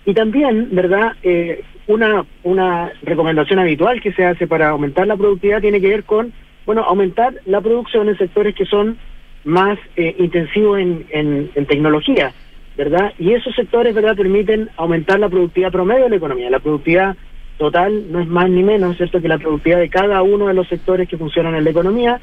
[0.04, 5.60] Y también, ¿verdad?, eh, una, una recomendación habitual que se hace para aumentar la productividad
[5.60, 6.32] tiene que ver con,
[6.66, 8.98] bueno, aumentar la producción en sectores que son
[9.44, 12.32] más eh, intensivos en, en, tecnología,
[12.76, 13.12] ¿verdad?
[13.18, 16.50] Y esos sectores, ¿verdad?, permiten aumentar la productividad promedio de la economía.
[16.50, 17.16] La productividad
[17.58, 20.68] total no es más ni menos, ¿cierto?, que la productividad de cada uno de los
[20.68, 22.20] sectores que funcionan en la economía.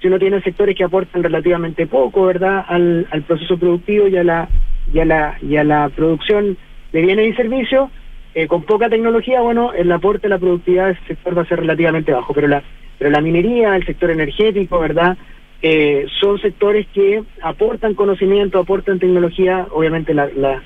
[0.00, 4.24] Si uno tiene sectores que aportan relativamente poco, ¿verdad?, al, al proceso productivo y a
[4.24, 4.48] la,
[4.92, 6.56] y a la, y a la producción
[6.92, 7.90] de bienes y servicios,
[8.34, 11.60] eh, con poca tecnología, bueno, el aporte a la productividad de sector va a ser
[11.60, 12.62] relativamente bajo, pero la,
[12.98, 15.16] pero la minería, el sector energético, ¿verdad?
[15.62, 20.62] Eh, son sectores que aportan conocimiento, aportan tecnología, obviamente la, la,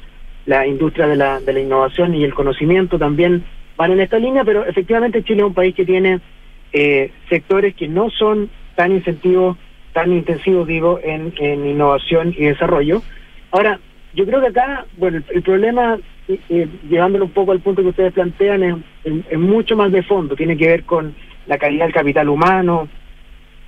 [0.47, 3.45] la industria de la, de la innovación y el conocimiento también
[3.77, 6.21] van en esta línea, pero efectivamente Chile es un país que tiene
[6.73, 9.57] eh, sectores que no son tan incentivos,
[9.93, 13.03] tan intensivos, digo, en, en innovación y desarrollo.
[13.51, 13.81] Ahora,
[14.15, 18.13] yo creo que acá, bueno, el problema eh, llevándolo un poco al punto que ustedes
[18.13, 18.77] plantean, es,
[19.31, 21.15] es, mucho más de fondo, tiene que ver con
[21.47, 22.89] la calidad del capital humano,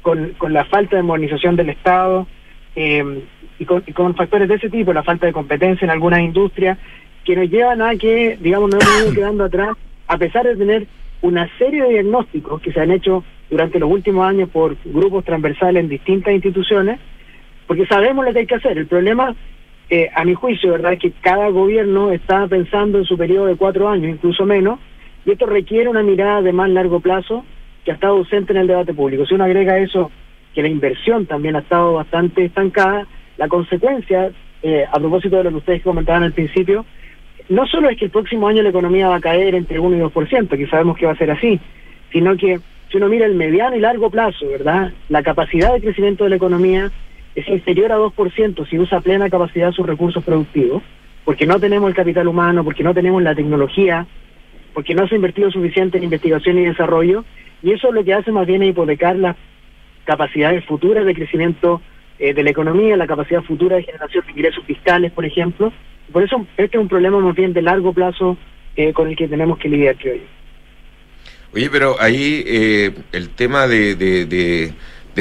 [0.02, 2.26] con, con la falta de modernización del Estado
[2.74, 3.22] eh,
[3.58, 6.78] y, con, y, con, factores de ese tipo, la falta de competencia en algunas industrias,
[7.24, 10.86] que nos llevan a que, digamos, nos hemos ido quedando atrás, a pesar de tener
[11.22, 15.82] una serie de diagnósticos que se han hecho durante los últimos años por grupos transversales
[15.82, 17.00] en distintas instituciones,
[17.66, 18.78] porque sabemos lo que hay que hacer.
[18.78, 19.34] El problema
[19.88, 23.56] eh, a mi juicio, ¿verdad?, es que cada gobierno está pensando en su periodo de
[23.56, 24.80] cuatro años, incluso menos,
[25.24, 27.44] y esto requiere una mirada de más largo plazo
[27.84, 29.26] que ha estado ausente en el debate público.
[29.26, 30.10] Si uno agrega eso
[30.54, 35.50] que la inversión también ha estado bastante estancada, la consecuencia, eh, a propósito de lo
[35.50, 36.84] que ustedes comentaban al principio,
[37.48, 40.00] no solo es que el próximo año la economía va a caer entre 1 y
[40.00, 41.60] 2%, que sabemos que va a ser así,
[42.10, 42.58] sino que
[42.90, 44.92] si uno mira el mediano y largo plazo, ¿verdad?
[45.08, 46.90] La capacidad de crecimiento de la economía
[47.36, 50.82] es inferior a 2% si usa plena capacidad sus recursos productivos,
[51.24, 54.06] porque no tenemos el capital humano, porque no tenemos la tecnología,
[54.72, 57.24] porque no se ha invertido suficiente en investigación y desarrollo,
[57.62, 59.36] y eso lo que hace más bien es hipotecar las
[60.04, 61.82] capacidades futuras de crecimiento
[62.18, 65.72] eh, de la economía, la capacidad futura de generación de ingresos fiscales, por ejemplo.
[66.10, 68.38] Por eso este es un problema más bien de largo plazo
[68.76, 70.22] eh, con el que tenemos que lidiar, creo yo.
[71.52, 73.94] Oye, pero ahí eh, el tema de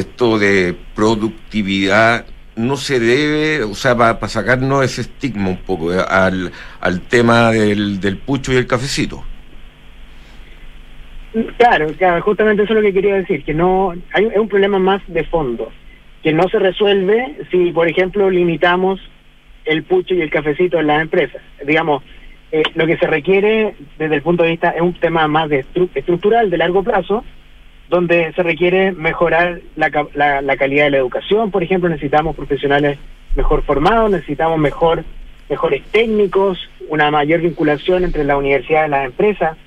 [0.02, 5.94] esto de productividad no se debe, o sea, para pa sacarnos ese estigma un poco
[5.94, 9.24] eh, al, al tema del, del pucho y el cafecito.
[11.58, 14.80] Claro, claro, justamente eso es lo que quería decir, que no hay es un problema
[14.80, 15.70] más de fondo,
[16.24, 19.02] que no se resuelve si, por ejemplo, limitamos
[19.66, 21.42] el pucho y el cafecito en las empresas.
[21.66, 22.04] Digamos,
[22.54, 25.60] eh, lo que se requiere desde el punto de vista es un tema más de
[25.60, 27.26] estru estructural, de largo plazo,
[27.90, 32.98] donde se requiere mejorar la, la, calidad de la educación, por ejemplo, necesitamos profesionales
[33.36, 35.04] mejor formados, necesitamos mejor,
[35.50, 36.58] mejores técnicos,
[36.90, 39.58] una mayor vinculación entre la universidad y las empresas.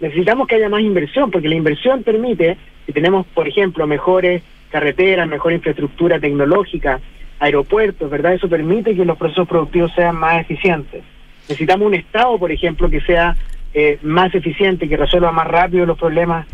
[0.00, 2.56] Necesitamos que haya más inversión, porque la inversión permite,
[2.86, 7.00] si tenemos, por ejemplo, mejores carreteras, mejor infraestructura tecnológica,
[7.40, 8.34] aeropuertos, ¿verdad?
[8.34, 11.02] Eso permite que los procesos productivos sean más eficientes.
[11.48, 13.36] Necesitamos un Estado, por ejemplo, que sea
[13.72, 16.46] eh, más eficiente, que resuelva más rápido los problemas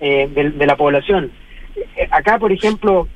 [0.00, 1.30] eh, de, la población.
[1.76, 3.08] Eh, acá, por ejemplo,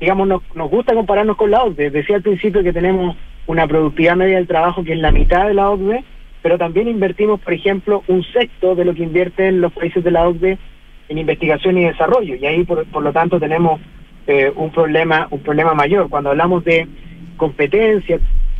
[0.00, 1.90] digamos, nos, nos gusta compararnos con la OCDE.
[1.90, 5.54] Decía al principio que tenemos una productividad media del trabajo que es la mitad de
[5.54, 6.04] la OCDE,
[6.42, 10.26] pero también invertimos, por ejemplo, un sexto de lo que invierten los países de la
[10.28, 10.58] OCDE
[11.08, 12.36] en investigación y desarrollo.
[12.36, 13.80] Y ahí, por, por lo tanto, tenemos
[14.26, 16.08] eh, un problema un problema mayor.
[16.08, 16.86] Cuando hablamos de
[17.36, 18.18] competencia,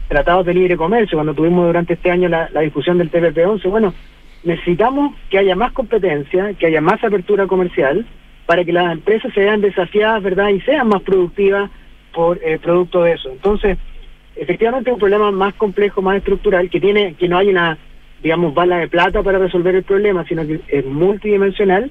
[0.09, 3.95] tratados de libre comercio, cuando tuvimos durante este año la, la discusión del TPP-11, bueno,
[4.45, 8.07] necesitamos que haya más competencia, que haya más apertura comercial,
[8.47, 10.49] para que las empresas se vean desafiadas, ¿verdad?
[10.49, 11.71] Y sean más productivas
[12.13, 13.31] por eh, producto de eso.
[13.31, 13.79] Entonces,
[14.35, 17.79] efectivamente es un problema más complejo, más estructural, que tiene, que no hay una,
[18.23, 21.91] digamos, bala de plata para resolver el problema, sino que es multidimensional,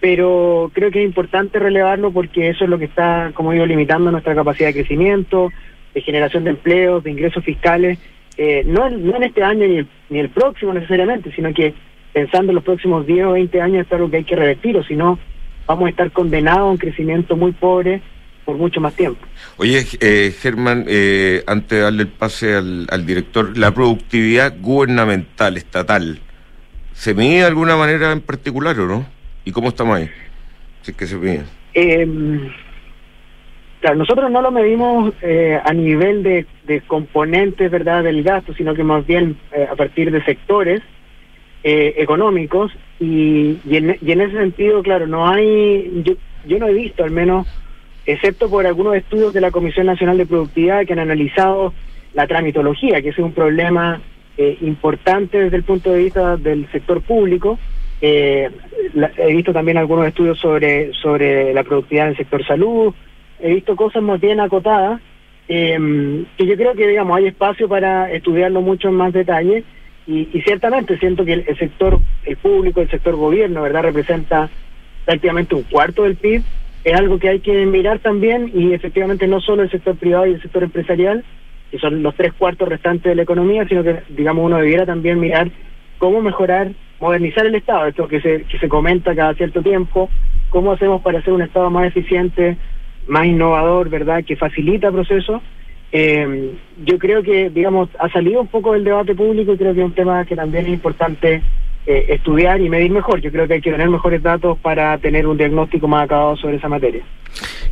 [0.00, 4.12] pero creo que es importante relevarlo porque eso es lo que está, como digo, limitando
[4.12, 5.50] nuestra capacidad de crecimiento,
[5.94, 7.98] de generación de empleos, de ingresos fiscales,
[8.38, 11.74] eh, no, no en este año ni el, ni el próximo necesariamente, sino que
[12.12, 14.84] pensando en los próximos 10 o 20 años es algo que hay que revertir, o
[14.84, 15.18] si no,
[15.66, 18.00] vamos a estar condenados a un crecimiento muy pobre
[18.44, 19.20] por mucho más tiempo.
[19.56, 25.56] Oye, eh, Germán, eh, antes de darle el pase al, al, director, la productividad gubernamental,
[25.56, 26.20] estatal,
[26.92, 29.06] ¿se mide de alguna manera en particular o no?
[29.44, 30.08] ¿Y cómo estamos ahí?
[30.82, 31.42] Si es que se mide.
[31.74, 32.06] Eh,
[33.80, 36.46] Claro, nosotros no lo medimos eh, a nivel de,
[36.86, 40.82] componentes verdad del gasto, sino que más bien eh, a partir de sectores
[41.62, 46.14] eh, económicos y, y, en, ese sentido, claro, no hay, yo,
[46.46, 47.46] yo no he visto al menos,
[48.04, 51.72] excepto por algunos estudios de la Comisión Nacional de Productividad que han analizado
[52.14, 54.00] la tramitología, que es un problema
[54.60, 57.58] importante desde el punto de vista del sector público.
[58.00, 58.48] he
[59.30, 62.94] visto también algunos estudios sobre, sobre la productividad del sector salud,
[63.40, 65.00] he visto cosas más bien acotadas,
[65.48, 69.64] eh, yo creo que, digamos, hay espacio para estudiarlo mucho en más detalle,
[70.06, 74.48] y, ciertamente siento que el, sector, el público, el sector gobierno, ¿verdad?, representa
[75.04, 76.42] prácticamente un cuarto del PIB,
[76.84, 80.32] es algo que hay que mirar también, y efectivamente no solo el sector privado y
[80.32, 81.24] el sector empresarial,
[81.70, 85.20] que son los tres cuartos restantes de la economía, sino que, digamos, uno debiera también
[85.20, 85.50] mirar
[85.98, 90.08] cómo mejorar, modernizar el Estado, esto que se, que se comenta cada cierto tiempo,
[90.48, 92.56] cómo hacemos para hacer un Estado más eficiente,
[93.08, 95.42] más innovador, ¿verdad?, que facilita procesos.
[95.90, 99.80] Eh, yo creo que, digamos, ha salido un poco del debate público y creo que
[99.80, 101.42] es un tema que también es importante
[101.86, 103.20] eh, estudiar y medir mejor.
[103.20, 106.56] Yo creo que hay que tener mejores datos para tener un diagnóstico más acabado sobre
[106.56, 107.02] esa materia.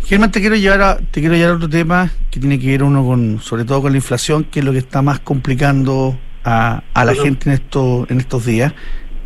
[0.05, 2.83] Germán, te quiero llevar a, te quiero llevar a otro tema que tiene que ver
[2.83, 6.83] uno con, sobre todo con la inflación, que es lo que está más complicando a,
[6.95, 8.73] a la gente en estos, en estos días.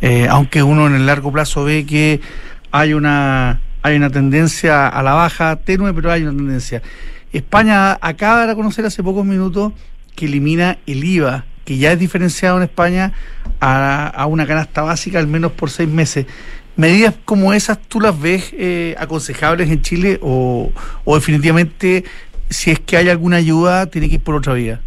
[0.01, 2.19] Eh, aunque uno en el largo plazo ve que
[2.71, 6.81] hay una hay una tendencia a la baja, tenue, pero hay una tendencia.
[7.33, 9.73] España acaba de reconocer hace pocos minutos
[10.15, 13.13] que elimina el IVA, que ya es diferenciado en España
[13.59, 16.25] a, una canasta básica al menos por seis meses.
[16.75, 20.71] ¿Medidas como esas tú las ves eh, aconsejables en Chile o,
[21.03, 22.03] o definitivamente
[22.49, 24.81] si es que hay alguna ayuda tiene que ir por otra vía?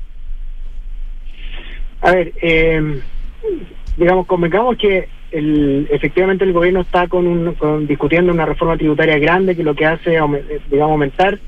[2.00, 3.00] A ver, eh,
[3.96, 9.56] digamos, convengamos que el, efectivamente el gobierno está con, un, discutiendo una reforma tributaria grande
[9.56, 11.38] que lo que hace es digamos, aumentar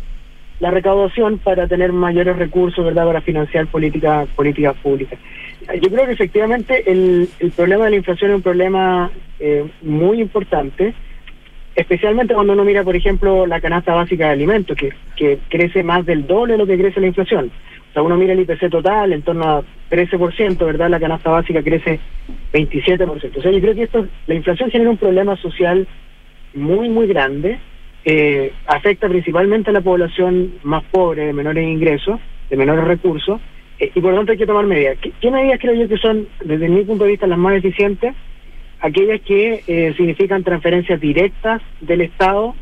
[0.58, 5.18] la recaudación para tener mayores recursos verdad para financiar políticas políticas públicas.
[5.80, 10.20] Yo creo que efectivamente el, el problema de la inflación es un problema eh, muy
[10.20, 10.94] importante,
[11.76, 16.06] especialmente cuando uno mira, por ejemplo, la canasta básica de alimentos, que, que crece más
[16.06, 17.52] del doble de lo que crece la inflación
[17.96, 20.90] sea, uno mira el IPC total, en torno a 13%, ¿verdad?
[20.90, 21.98] La canasta básica crece
[22.52, 23.38] 27%.
[23.38, 25.88] O sea, yo creo que esto, la inflación genera un problema social
[26.52, 27.58] muy, muy grande,
[28.04, 33.40] eh, afecta principalmente a la población más pobre, de menores ingresos, de menores recursos,
[33.78, 34.98] eh, y por lo tanto hay que tomar medidas.
[34.98, 38.14] ¿Qué, medidas creo yo que son, desde mi punto de vista, las más eficientes?
[38.80, 42.54] Aquellas que eh, significan transferencias directas del Estado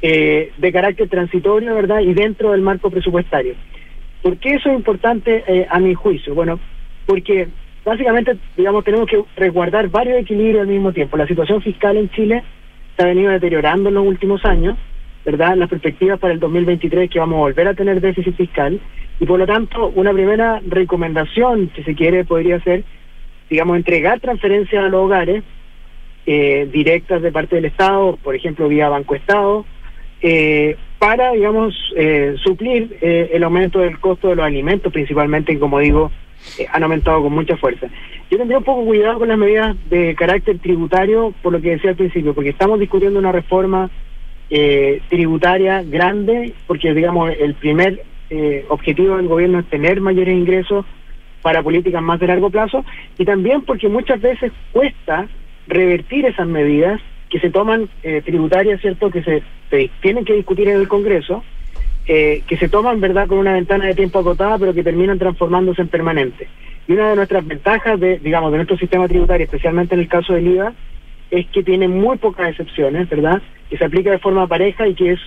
[0.00, 2.00] eh, de carácter transitorio, ¿verdad?
[2.00, 3.54] Y dentro del marco presupuestario.
[4.22, 6.34] ¿Por qué eso es importante eh, a mi juicio?
[6.34, 6.60] Bueno,
[7.06, 7.48] porque
[7.84, 11.16] básicamente, digamos, tenemos que resguardar varios equilibrios al mismo tiempo.
[11.16, 12.42] La situación fiscal en Chile
[12.96, 14.76] se ha venido deteriorando en los últimos años,
[15.24, 15.56] ¿verdad?
[15.56, 18.80] Las perspectivas para el 2023 que vamos a volver a tener déficit fiscal
[19.18, 22.84] y por lo tanto una primera recomendación, si se quiere, podría ser,
[23.48, 25.44] digamos, entregar transferencias a los hogares
[26.26, 29.66] eh, directas de parte del Estado, por ejemplo, vía Banco Estado,
[30.22, 35.78] eh, para, digamos, eh, suplir eh, el aumento del costo de los alimentos, principalmente, como
[35.78, 36.10] digo,
[36.58, 37.88] eh, han aumentado con mucha fuerza.
[38.30, 41.90] Yo tendría un poco cuidado con las medidas de carácter tributario, por lo que decía
[41.90, 43.90] al principio, porque estamos discutiendo una reforma
[44.50, 50.84] eh, tributaria grande, porque, digamos, el primer eh, objetivo del gobierno es tener mayores ingresos
[51.42, 52.84] para políticas más de largo plazo,
[53.16, 55.26] y también porque muchas veces cuesta
[55.66, 57.00] revertir esas medidas
[57.30, 59.42] que se toman eh, tributarias, ¿cierto?, que se,
[60.02, 61.44] tienen que discutir en el Congreso,
[62.06, 65.80] eh, que se toman, ¿verdad?, con una ventana de tiempo acotada, pero que terminan transformándose
[65.80, 66.48] en permanente.
[66.88, 70.34] Y una de nuestras ventajas, de, digamos, de nuestro sistema tributario, especialmente en el caso
[70.34, 70.72] del IVA,
[71.30, 73.40] es que tiene muy pocas excepciones, ¿verdad?,
[73.70, 75.20] que se aplica de forma pareja y que es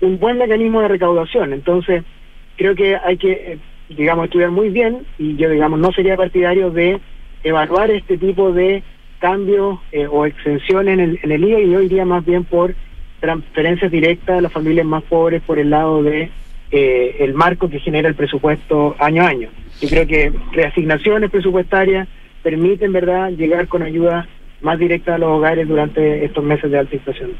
[0.00, 1.52] un buen mecanismo de recaudación.
[1.52, 2.04] Entonces,
[2.56, 6.70] creo que hay que, eh, digamos, estudiar muy bien y yo, digamos, no sería partidario
[6.70, 7.00] de
[7.42, 8.84] evaluar este tipo de
[9.18, 12.74] cambios eh, o exenciones en el, en el IVA y yo iría más bien por
[13.20, 16.30] transferencias directas a las familias más pobres por el lado de
[16.70, 19.48] eh, el marco que genera el presupuesto año a año.
[19.80, 22.08] Yo creo que reasignaciones presupuestarias
[22.42, 24.28] permiten, ¿verdad?, llegar con ayuda
[24.60, 27.30] más directa a los hogares durante estos meses de alta inflación.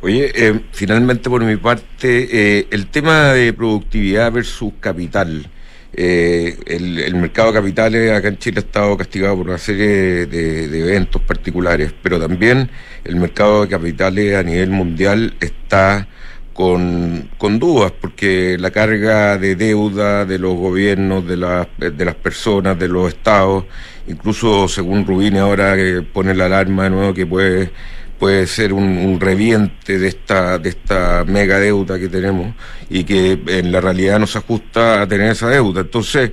[0.00, 5.46] Oye, eh, finalmente por mi parte, eh, el tema de productividad versus capital.
[5.92, 10.64] Eh, el, mercado de capitales acá en Chile ha estado castigado por una serie de,
[10.80, 12.70] eventos particulares, pero también
[13.04, 16.06] el mercado de capitales a nivel mundial está
[16.52, 22.14] con, con dudas, porque la carga de deuda de los gobiernos, de, la, de las
[22.14, 23.64] personas, de los estados,
[24.06, 27.70] incluso según Rubini ahora que pone la alarma de nuevo que puede
[28.18, 32.54] puede ser un, reviente de esta de esta mega deuda que tenemos
[32.88, 35.82] y que en la realidad no se ajusta a tener esa deuda.
[35.82, 36.32] Entonces,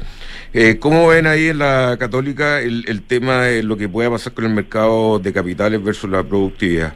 [0.54, 4.34] eh, ¿cómo ven ahí en la católica el, el tema de lo que pueda pasar
[4.34, 6.94] con el mercado de capitales versus la productividad?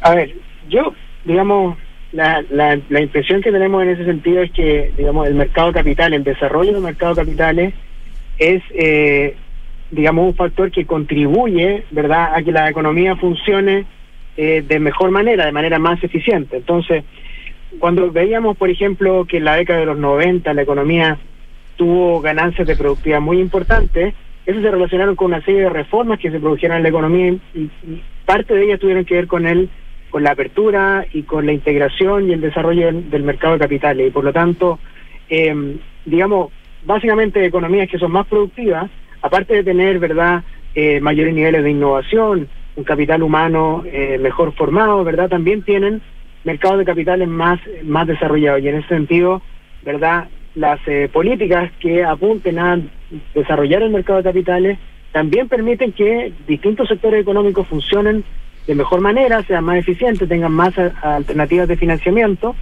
[0.00, 0.34] A ver,
[0.68, 0.94] yo,
[1.24, 1.78] digamos,
[2.12, 5.74] la, la, la impresión que tenemos en ese sentido es que, digamos, el mercado de
[5.74, 7.74] capitales, el desarrollo del mercado de capitales
[8.38, 8.62] es...
[8.74, 9.36] Eh,
[9.92, 13.84] digamos, un factor que contribuye, ¿verdad?, a que la economía funcione
[14.36, 16.56] eh, de mejor manera, de manera más eficiente.
[16.56, 17.04] Entonces,
[17.78, 21.18] cuando veíamos, por ejemplo, que en la década de los 90 la economía
[21.76, 24.14] tuvo ganancias de productividad muy importantes,
[24.46, 27.70] eso se relacionaron con una serie de reformas que se produjeron en la economía y,
[28.24, 29.68] parte de ellas tuvieron que ver con el
[30.08, 34.08] con la apertura y con la integración y el desarrollo del, del mercado de capitales.
[34.08, 34.78] Y por lo tanto,
[35.28, 36.50] eh, digamos,
[36.84, 38.90] básicamente economías que son más productivas,
[39.22, 40.42] aparte de tener, ¿verdad?,
[40.74, 46.02] eh, mayores niveles de innovación, un capital humano eh, mejor formado, ¿verdad?, también tienen
[46.44, 48.62] mercados de capitales más, más desarrollados.
[48.62, 49.42] Y en ese sentido,
[49.82, 52.78] ¿verdad?, las eh, políticas que apunten a
[53.34, 54.78] desarrollar el mercado de capitales
[55.12, 58.24] también permiten que distintos sectores económicos funcionen
[58.66, 62.54] de mejor manera, sean más eficientes, tengan más a alternativas de financiamiento.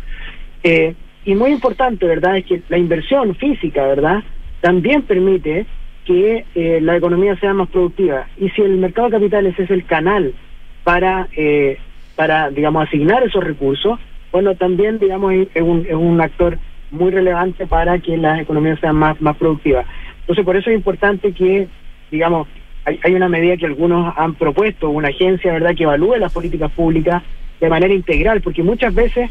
[0.63, 0.95] Eh,
[1.25, 4.23] y muy importante, ¿verdad?, es que la inversión física, ¿verdad?,
[4.61, 5.67] también permite
[6.11, 8.27] que eh, la economía sea más productiva.
[8.37, 10.35] Y si el mercado de capitales es el canal
[10.83, 11.79] para, eh,
[12.17, 14.01] para digamos, asignar esos recursos,
[14.33, 16.59] bueno, también, digamos, es un, es un actor
[16.91, 19.87] muy relevante para que las economías sean más, más productivas.
[20.23, 21.69] Entonces, por eso es importante que,
[22.11, 22.49] digamos,
[22.85, 26.73] hay, hay una medida que algunos han propuesto, una agencia, ¿verdad?, que evalúe las políticas
[26.73, 27.23] públicas
[27.61, 29.31] de manera integral, porque muchas veces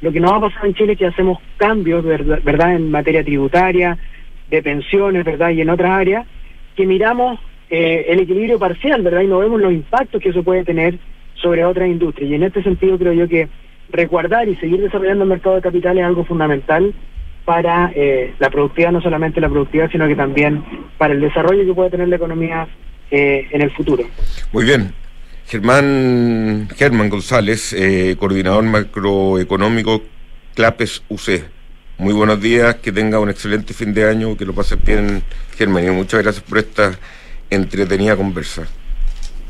[0.00, 3.98] lo que nos ha pasado en Chile es que hacemos cambios, ¿verdad?, en materia tributaria,
[4.56, 5.50] de pensiones, ¿verdad?
[5.50, 6.26] Y en otras áreas,
[6.76, 9.22] que miramos eh, el equilibrio parcial, ¿verdad?
[9.22, 10.98] Y no vemos los impactos que eso puede tener
[11.34, 12.30] sobre otras industrias.
[12.30, 13.48] Y en este sentido creo yo que
[13.90, 16.94] resguardar y seguir desarrollando el mercado de capital es algo fundamental
[17.44, 20.62] para eh, la productividad, no solamente la productividad, sino que también
[20.98, 22.68] para el desarrollo que puede tener la economía
[23.10, 24.04] eh, en el futuro.
[24.52, 24.92] Muy bien.
[25.46, 30.02] Germán, Germán González, eh, coordinador macroeconómico
[30.54, 31.42] CLAPES UC.
[31.98, 35.22] Muy buenos días, que tenga un excelente fin de año, que lo pases bien,
[35.56, 36.98] Germán, y muchas gracias por esta
[37.50, 38.66] entretenida conversa.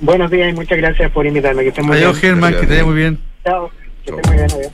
[0.00, 1.62] Buenos días y muchas gracias por invitarme.
[1.62, 2.34] Que estén muy adiós, bien.
[2.34, 3.18] Germán, que te vaya muy bien.
[3.44, 3.70] Chao.
[4.04, 4.70] Que estén muy bien, adiós.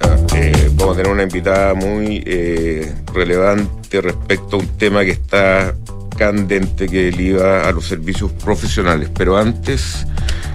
[0.00, 5.10] Ah, eh, vamos a tener una invitada muy eh, relevante respecto a un tema que
[5.10, 5.74] está
[6.16, 9.10] candente que liga a los servicios profesionales.
[9.16, 10.06] Pero antes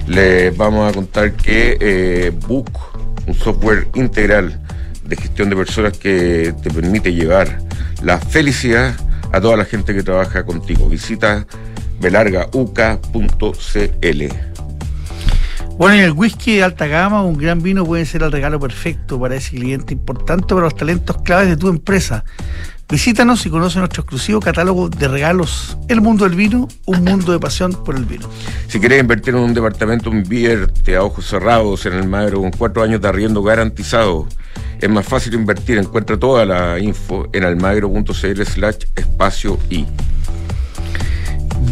[0.08, 2.72] les vamos a contar que eh, Book,
[3.28, 4.60] un software integral
[5.06, 7.60] de gestión de personas que te permite llevar
[8.04, 8.96] la felicidad
[9.32, 10.88] a toda la gente que trabaja contigo.
[10.90, 11.46] Visita
[12.00, 14.24] belargauca.cl.
[15.78, 19.20] Bueno, y el whisky de alta gama, un gran vino puede ser el regalo perfecto
[19.20, 22.24] para ese cliente importante para los talentos claves de tu empresa.
[22.88, 27.40] Visítanos y conoce nuestro exclusivo catálogo de regalos El Mundo del Vino, un mundo de
[27.40, 28.30] pasión por el vino.
[28.68, 33.02] Si quieres invertir en un departamento, invierte a ojos cerrados en el con cuatro años
[33.02, 34.28] de arriendo garantizado.
[34.80, 35.80] Es más fácil invertir.
[35.80, 39.86] Encuentra toda la info en almagro.cl slash espacio y.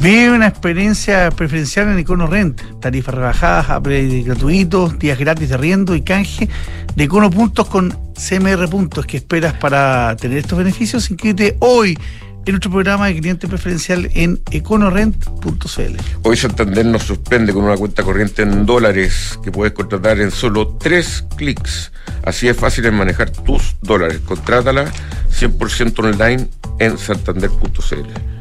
[0.04, 2.62] Vive una experiencia preferencial en Econo Rent.
[2.82, 6.50] Tarifas rebajadas, upgrade gratuitos, días gratis de arriendo y canje
[6.94, 9.06] de Econo Puntos con CMR Puntos.
[9.06, 11.10] ¿Qué esperas para tener estos beneficios?
[11.10, 11.98] Inscríbete hoy
[12.46, 15.96] en nuestro programa de cliente preferencial en econorent.cl.
[16.24, 20.76] Hoy Santander nos sorprende con una cuenta corriente en dólares que puedes contratar en solo
[20.82, 21.94] tres clics.
[22.26, 24.20] Así es fácil en manejar tus dólares.
[24.26, 24.92] Contrátala
[25.32, 26.50] 100% online
[26.80, 28.33] en santander.cl.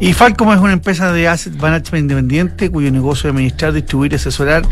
[0.00, 4.16] Y Falcom es una empresa de asset management independiente cuyo negocio es administrar, distribuir y
[4.16, 4.62] asesorar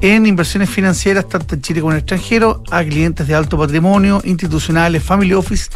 [0.00, 4.20] en inversiones financieras tanto en Chile como en el extranjero a clientes de alto patrimonio,
[4.24, 5.70] institucionales, family office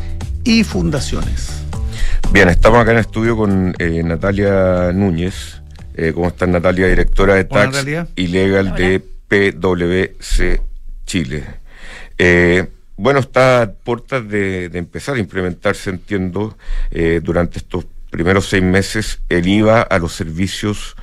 [0.44, 1.62] y fundaciones.
[2.32, 5.62] Bien, estamos acá en el estudio con eh, Natalia Núñez.
[5.94, 8.08] Eh, ¿Cómo está Natalia, directora de Tax Natalia.
[8.16, 10.62] y Legal de PwC
[11.06, 11.44] Chile?
[12.18, 16.56] Eh, bueno, está a puertas de, de empezar a implementarse, entiendo,
[16.90, 20.96] eh, durante estos primeros seis meses el IVA a los servicios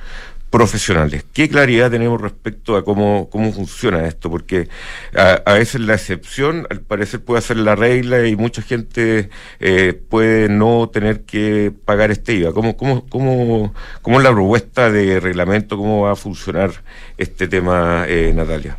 [0.50, 1.24] profesionales.
[1.32, 4.30] ¿Qué claridad tenemos respecto a cómo, cómo funciona esto?
[4.30, 4.68] Porque
[5.14, 9.28] a, veces la excepción, al parecer, puede ser la regla y mucha gente
[9.60, 12.52] eh, puede no tener que pagar este IVA.
[12.52, 15.76] ¿Cómo, cómo, cómo, cómo es la propuesta de reglamento?
[15.76, 16.72] ¿Cómo va a funcionar
[17.18, 18.78] este tema, eh, Natalia?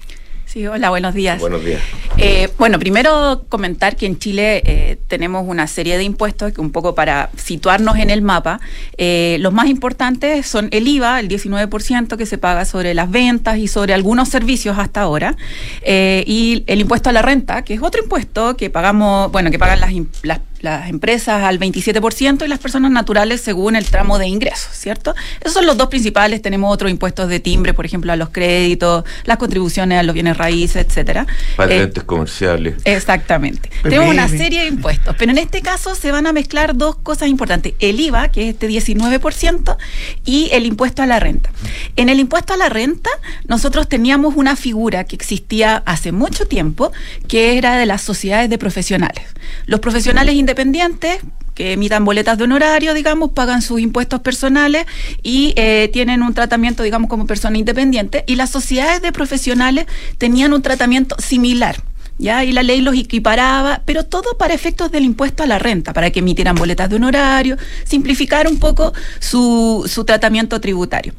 [0.52, 1.40] Sí, hola, buenos días.
[1.40, 1.80] Buenos días.
[2.18, 6.72] Eh, bueno, primero comentar que en Chile eh, tenemos una serie de impuestos que un
[6.72, 8.60] poco para situarnos en el mapa,
[8.98, 13.60] eh, los más importantes son el IVA, el 19% que se paga sobre las ventas
[13.60, 15.38] y sobre algunos servicios hasta ahora,
[15.84, 19.60] eh, y el impuesto a la renta, que es otro impuesto que pagamos, bueno, que
[19.60, 19.94] pagan las,
[20.24, 25.16] las las empresas al 27% y las personas naturales según el tramo de ingresos, ¿cierto?
[25.40, 26.42] Esos son los dos principales.
[26.42, 30.38] Tenemos otros impuestos de timbre, por ejemplo, a los créditos, las contribuciones a los bienes
[30.38, 31.26] raíces, etcétera.
[31.30, 32.76] Eh, Patentes comerciales.
[32.86, 33.70] Exactamente.
[33.82, 36.96] Pues Tenemos una serie de impuestos, pero en este caso se van a mezclar dos
[36.98, 37.74] cosas importantes.
[37.80, 39.78] El IVA, que es este 19%,
[40.26, 41.50] y el impuesto a la renta.
[41.96, 43.10] En el impuesto a la renta,
[43.48, 46.92] nosotros teníamos una figura que existía hace mucho tiempo,
[47.28, 49.24] que era de las sociedades de profesionales.
[49.66, 51.20] Los profesionales independientes
[51.54, 54.88] que emitan boletas de honorario, digamos, pagan sus impuestos personales
[55.22, 58.24] y eh, tienen un tratamiento, digamos, como persona independiente.
[58.26, 59.86] Y las sociedades de profesionales
[60.18, 61.84] tenían un tratamiento similar.
[62.18, 62.44] ¿Ya?
[62.44, 66.10] Y la ley los equiparaba, pero todo para efectos del impuesto a la renta, para
[66.12, 71.14] que emitieran boletas de honorario, simplificar un poco su, su tratamiento tributario.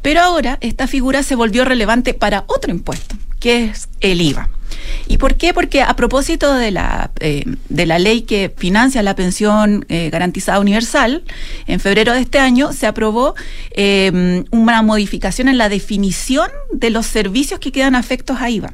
[0.00, 4.48] Pero ahora esta figura se volvió relevante para otro impuesto, que es el IVA.
[5.08, 5.54] ¿Y por qué?
[5.54, 10.58] Porque a propósito de la, eh, de la ley que financia la pensión eh, garantizada
[10.58, 11.22] universal,
[11.66, 13.34] en febrero de este año se aprobó
[13.70, 18.72] eh, una modificación en la definición de los servicios que quedan afectos a IVA.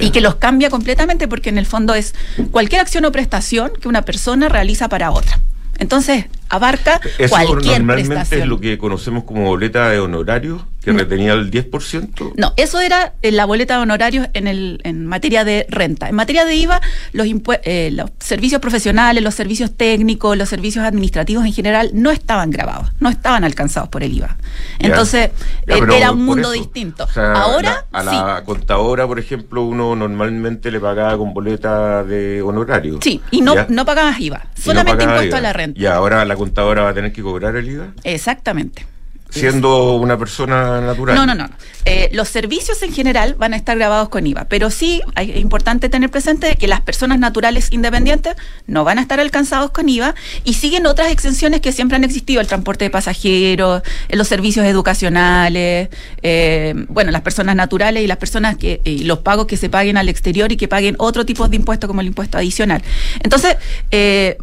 [0.00, 2.14] Y que los cambia completamente porque en el fondo es
[2.52, 5.40] cualquier acción o prestación que una persona realiza para otra.
[5.78, 8.42] Entonces, abarca Eso cualquier normalmente prestación.
[8.42, 11.00] es lo que conocemos como boleta de honorario, que No.
[11.00, 12.32] retenía el 10%.
[12.36, 16.08] No, eso era eh, la boleta de honorarios en, el, en materia de renta.
[16.08, 16.80] En materia de IVA,
[17.12, 17.26] los,
[17.64, 22.90] eh, los servicios profesionales, los servicios técnicos, los servicios administrativos en general no estaban grabados,
[23.00, 24.36] no estaban alcanzados por el IVA.
[24.78, 25.30] Entonces,
[25.66, 27.04] Ya, eh, era un mundo eso, distinto.
[27.04, 28.16] o sea, Ahora, la- a sí.
[28.16, 32.98] la contadora, por ejemplo, uno normalmente le pagaba con boleta de honorario.
[33.02, 33.66] Sí, y no, ¿ya?
[33.68, 35.38] no pagabas IVA, no solamente pagaba impuesto IVA.
[35.38, 35.80] a la renta.
[35.80, 38.86] Y ahora la contadora va a tener que cobrar el IVA, Exactamente.
[39.30, 41.14] siendo una persona natural.
[41.14, 41.50] No, no, no.
[41.84, 45.88] Eh, los servicios en general van a estar grabados con IVA, pero sí es importante
[45.88, 48.36] tener presente que las personas naturales independientes
[48.66, 50.14] no van a estar alcanzados con IVA
[50.44, 54.66] y siguen otras exenciones que siempre han existido, el transporte de pasajeros, eh, los servicios
[54.66, 55.88] educacionales,
[56.22, 59.96] eh, bueno, las personas naturales y las personas que, y los pagos que se paguen
[59.98, 62.82] al exterior y que paguen otro tipo de impuesto como el impuesto adicional.
[63.22, 63.56] Entonces,
[63.90, 64.38] eh,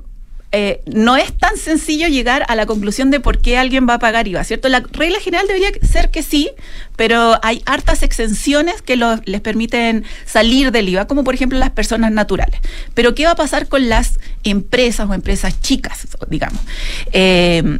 [0.57, 3.99] eh, no es tan sencillo llegar a la conclusión de por qué alguien va a
[3.99, 4.69] pagar IVA, ¿cierto?
[4.69, 6.49] La regla general debería ser que sí,
[6.95, 12.13] pero hay hartas exenciones que les permiten salir del IVA, como por ejemplo las personas
[12.13, 12.61] naturales.
[12.93, 16.61] Pero ¿qué va a pasar con las empresas o empresas chicas, digamos?
[17.11, 17.79] Eh,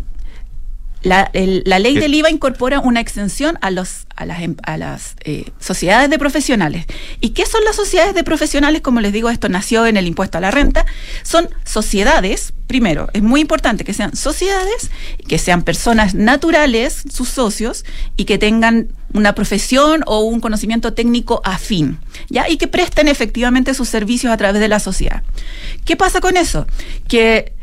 [1.05, 1.99] la, el- la ley ¿Qué?
[2.01, 6.17] del IVA incorpora una exención a, los, a las, em- a las eh, sociedades de
[6.19, 6.85] profesionales.
[7.21, 8.81] ¿Y qué son las sociedades de profesionales?
[8.81, 10.85] Como les digo, esto nació en el impuesto a la renta.
[11.23, 14.89] Son sociedades, primero, es muy importante que sean sociedades,
[15.27, 17.85] que sean personas naturales, sus socios,
[18.17, 21.99] y que tengan una profesión o un conocimiento técnico afín,
[22.29, 22.49] ¿ya?
[22.49, 25.23] Y que presten efectivamente sus servicios a través de la sociedad.
[25.85, 26.65] ¿Qué pasa con eso?
[27.07, 27.53] Que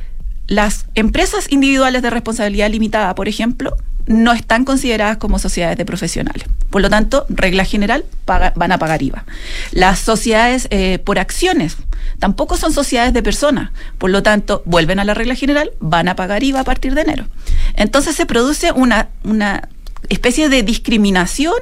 [0.47, 3.77] las empresas individuales de responsabilidad limitada, por ejemplo,
[4.07, 6.45] no están consideradas como sociedades de profesionales.
[6.71, 9.25] Por lo tanto, regla general, van a pagar IVA.
[9.73, 11.77] Las sociedades eh, por acciones
[12.19, 13.71] tampoco son sociedades de personas.
[13.99, 17.03] Por lo tanto, vuelven a la regla general, van a pagar IVA a partir de
[17.03, 17.27] enero.
[17.75, 19.69] Entonces se produce una, una
[20.09, 21.55] especie de discriminación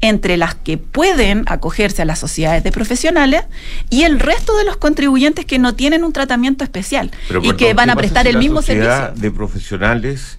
[0.00, 3.42] entre las que pueden acogerse a las sociedades de profesionales
[3.90, 7.10] y el resto de los contribuyentes que no tienen un tratamiento especial
[7.42, 9.12] y que van a prestar el mismo servicio.
[9.14, 10.38] de profesionales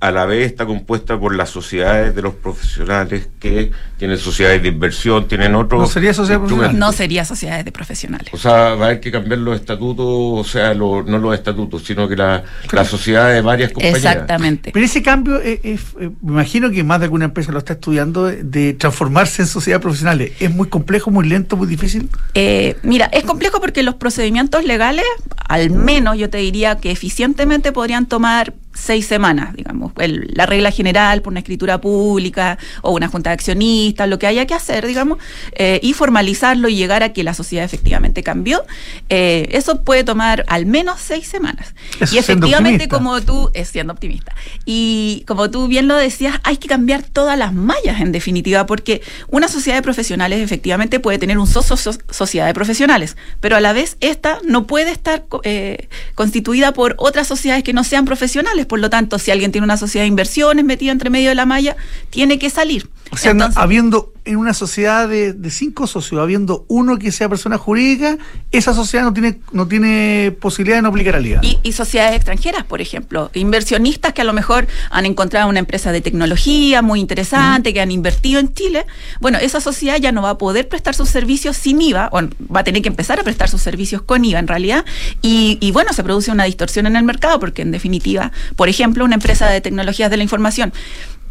[0.00, 4.68] a la vez está compuesta por las sociedades de los profesionales que tienen sociedades de
[4.68, 5.80] inversión, tienen otros.
[5.80, 8.28] No sería sociedades No sería sociedades de profesionales.
[8.32, 12.06] O sea, va a haber que cambiar los estatutos, o sea, no los estatutos, sino
[12.06, 13.98] que la, la sociedad de varias compañías.
[13.98, 14.72] Exactamente.
[14.72, 18.26] Pero ese cambio, es, eh, me imagino que más de alguna empresa lo está estudiando,
[18.26, 20.32] de transformarse en sociedades profesionales.
[20.38, 22.10] ¿Es muy complejo, muy lento, muy difícil?
[22.34, 25.04] Eh, mira, es complejo porque los procedimientos legales,
[25.48, 31.22] al menos yo te diría que eficientemente podrían tomar seis semanas, digamos, la regla general
[31.22, 35.18] por una escritura pública o una junta de accionistas, lo que haya que hacer, digamos,
[35.52, 38.64] eh, y formalizarlo y llegar a que la sociedad efectivamente cambió,
[39.08, 41.74] eh, eso puede tomar al menos seis semanas.
[42.10, 46.68] y efectivamente, como tú, es siendo optimista, y como tú bien lo decías, hay que
[46.68, 51.46] cambiar todas las mallas en definitiva, porque una sociedad de profesionales efectivamente puede tener un
[51.46, 51.76] socio
[52.10, 57.26] sociedad de profesionales, pero a la vez esta no puede estar eh, constituida por otras
[57.26, 60.64] sociedades que no sean profesionales por lo tanto, si alguien tiene una sociedad de inversiones
[60.64, 61.76] metida entre medio de la malla,
[62.10, 62.88] tiene que salir.
[63.10, 68.16] O sea, habiendo en una sociedad de, cinco socios, habiendo uno que sea persona jurídica,
[68.52, 71.40] esa sociedad no tiene, no tiene posibilidad de no aplicar al IVA.
[71.42, 76.00] Y, sociedades extranjeras, por ejemplo, inversionistas que a lo mejor han encontrado una empresa de
[76.00, 78.86] tecnología muy interesante, que han invertido en Chile,
[79.20, 82.20] bueno, esa sociedad ya no va a poder prestar sus servicios sin IVA, o
[82.54, 84.84] va a tener que empezar a prestar sus servicios con IVA en realidad,
[85.20, 89.04] y, y bueno, se produce una distorsión en el mercado, porque en definitiva, por ejemplo,
[89.04, 90.72] una empresa de tecnologías de la información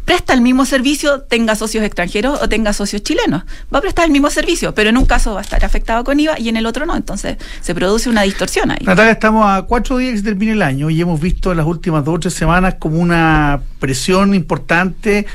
[0.04, 3.44] presta el mismo servicio, tenga socios extranjeros o tenga socios chilenos.
[3.72, 6.18] Va a prestar el mismo servicio, pero en un caso va a estar afectado con
[6.18, 6.96] IVA y en el otro no.
[6.96, 8.84] Entonces se produce una distorsión ahí.
[8.84, 11.66] Natalia, estamos a cuatro días que se termine el año y hemos visto en las
[11.66, 15.26] últimas dos o tres semanas como una presión importante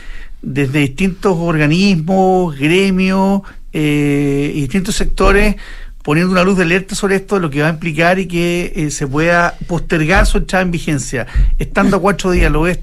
[0.41, 3.41] desde distintos organismos, gremios
[3.73, 5.55] eh, distintos sectores
[6.07, 8.91] poniendo una luz de alerta sobre esto, lo que va a implicar y que eh,
[8.91, 11.27] se pueda postergar su entrada en vigencia.
[11.59, 12.79] Estando a cuatro días, ¿lo ves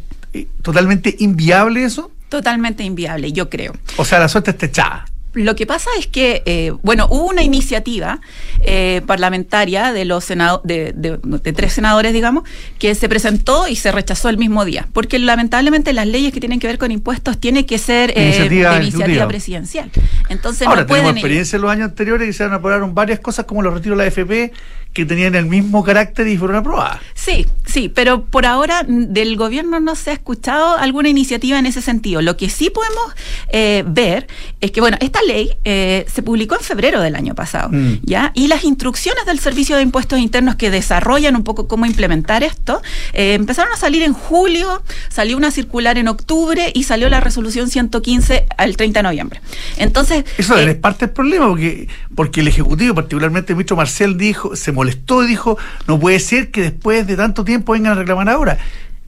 [0.61, 2.11] totalmente inviable eso?
[2.29, 3.73] Totalmente inviable, yo creo.
[3.97, 5.07] O sea, la suerte está echada.
[5.35, 8.21] Lo que pasa es que, eh, bueno, hubo una iniciativa
[8.63, 12.45] eh, parlamentaria de los de, tres senadores, digamos,
[12.79, 16.61] que se presentó y se rechazó el mismo día, porque lamentablemente las leyes que tienen
[16.61, 19.91] que ver con impuestos tienen que ser eh, iniciativa, de iniciativa presidencial.
[20.29, 23.45] Entonces Ahora, no pueden tenemos experiencia en los años anteriores y se aprobaron varias cosas
[23.45, 24.53] como los retiros de la FP
[24.95, 27.01] que tenían el mismo carácter y fueron aprobadas.
[27.15, 31.83] Sí, sí, pero por ahora del gobierno no se ha escuchado alguna iniciativa en ese
[31.83, 32.23] sentido.
[32.23, 33.13] Lo que sí podemos
[33.49, 34.29] eh, ver
[34.61, 38.03] es que, bueno, esta ley eh, se publicó en febrero del año pasado, mm.
[38.03, 38.31] ¿ya?
[38.35, 42.81] Y las instrucciones del Servicio de Impuestos Internos que desarrollan un poco cómo implementar esto,
[43.15, 47.69] eh, empezaron a salir en julio, salió una circular en octubre y salió la resolución
[47.69, 49.41] 115 el 30 de noviembre.
[49.77, 50.25] Entonces...
[50.39, 54.71] Eso es parte del problema, porque, porque el Ejecutivo, particularmente el ministro Marcel, dijo, se
[54.71, 58.59] molestó y dijo, no puede ser que después de tanto tiempo vengan a reclamar ahora.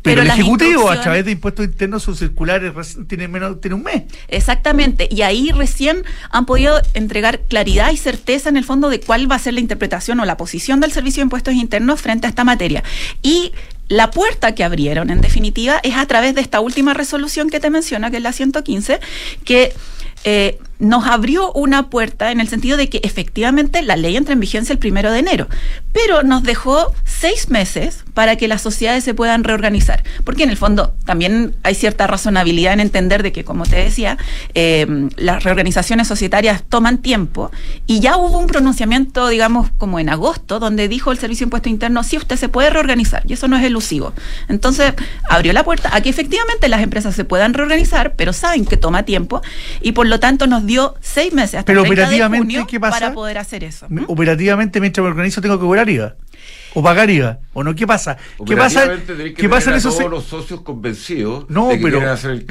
[0.07, 2.73] Pero, el Ejecutivo, a través de impuestos internos, sus circulares
[3.09, 4.05] tiene menos, tiene un mes.
[4.29, 5.09] Exactamente.
[5.11, 9.35] Y ahí recién han podido entregar claridad y certeza en el fondo de cuál va
[9.35, 12.45] a ser la interpretación o la posición del Servicio de Impuestos Internos frente a esta
[12.45, 12.85] materia.
[13.21, 13.53] Y
[13.89, 17.71] la puerta que abrieron, en definitiva, es a través de esta última resolución que te
[17.71, 19.01] menciona, que es la 115,
[19.45, 19.73] que
[20.23, 24.41] eh, nos abrió una puerta en el sentido de que efectivamente la ley entra en
[24.41, 25.49] vigencia el primero de enero,
[25.93, 30.57] pero nos dejó seis meses para que las sociedades se puedan reorganizar, porque en el
[30.57, 34.19] fondo también hay cierta razonabilidad en entender de que, como te decía,
[34.55, 37.51] eh, las reorganizaciones societarias toman tiempo
[37.87, 41.69] y ya hubo un pronunciamiento, digamos, como en agosto, donde dijo el Servicio de Impuesto
[41.69, 44.13] Interno, sí, usted se puede reorganizar y eso no es elusivo.
[44.49, 44.93] Entonces,
[45.29, 49.05] abrió la puerta a que efectivamente las empresas se puedan reorganizar, pero saben que toma
[49.05, 49.41] tiempo
[49.81, 53.01] y por lo tanto nos dio seis meses hasta Pero operativamente, ¿qué pasa?
[53.01, 53.87] para poder hacer eso.
[54.09, 56.17] Operativamente, mientras me organizo, tengo que cobrar IVA.
[56.75, 58.19] O pagar IVA, o no, ¿qué pasa?
[58.45, 58.87] ¿Qué pasa?
[59.35, 62.03] ¿Qué pasa en esos todos los socios convencidos no, pero,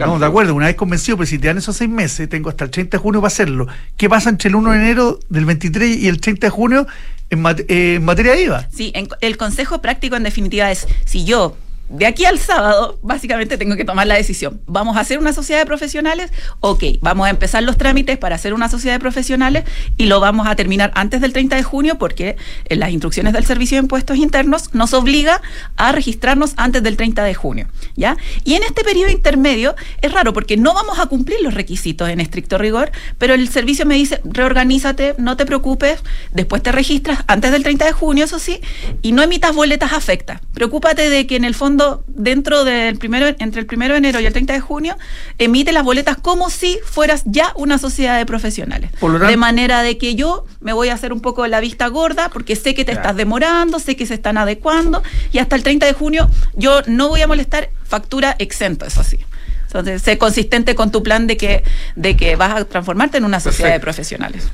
[0.08, 2.64] No, de acuerdo, una vez convencido, pero si te dan esos seis meses, tengo hasta
[2.64, 3.68] el 30 de junio para hacerlo.
[3.98, 6.88] ¿Qué pasa entre el 1 de enero del 23 y el 30 de junio
[7.30, 8.68] en, eh, en materia de IVA?
[8.74, 8.92] Sí,
[9.22, 11.56] el consejo práctico en definitiva es, si yo
[11.90, 14.62] de aquí al sábado, básicamente tengo que tomar la decisión.
[14.66, 16.32] ¿Vamos a hacer una sociedad de profesionales?
[16.60, 19.66] Ok, vamos a empezar los trámites para hacer una sociedad de profesionales
[19.96, 23.46] y lo vamos a terminar antes del 30 de junio porque en las instrucciones del
[23.46, 25.42] Servicio de Impuestos Internos nos obliga
[25.78, 27.68] a registrarnos antes del 30 de junio.
[27.96, 28.18] ¿ya?
[28.44, 32.20] Y en este periodo intermedio es raro porque no vamos a cumplir los requisitos en
[32.20, 36.00] estricto rigor, pero el servicio me dice, reorganízate, no te preocupes,
[36.32, 38.60] después te registras antes del 30 de junio, eso sí,
[39.02, 40.42] y no emitas boletas afectas.
[40.54, 41.75] Preocúpate de que en el fondo
[42.08, 44.98] dentro del primero, entre el primero de enero y el 30 de junio,
[45.38, 48.92] emite las boletas como si fueras ya una sociedad de profesionales.
[49.02, 52.56] de manera de que yo me voy a hacer un poco la vista gorda, porque
[52.56, 55.94] sé que te estás demorando, sé que se están adecuando, y hasta el 30 de
[55.94, 59.20] junio yo no voy a molestar factura exenta, eso sí.
[59.68, 61.64] Entonces, sé consistente con tu plan de que,
[61.96, 64.48] de que vas a transformarte en una sociedad de profesionales.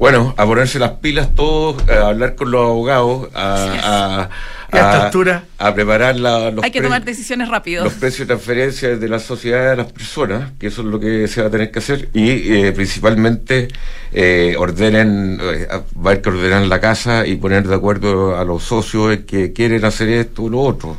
[0.00, 4.28] Bueno, a ponerse las pilas todos, a hablar con los abogados, a,
[4.72, 7.84] a, preparar los Hay que tomar decisiones rápido.
[7.84, 11.28] Los precios de transferencia de la sociedad a las personas, que eso es lo que
[11.28, 13.68] se va a tener que hacer, y eh, principalmente
[14.12, 18.44] eh, ordenen, eh, va a haber que ordenar la casa y poner de acuerdo a
[18.44, 20.96] los socios que quieren hacer esto o lo otro.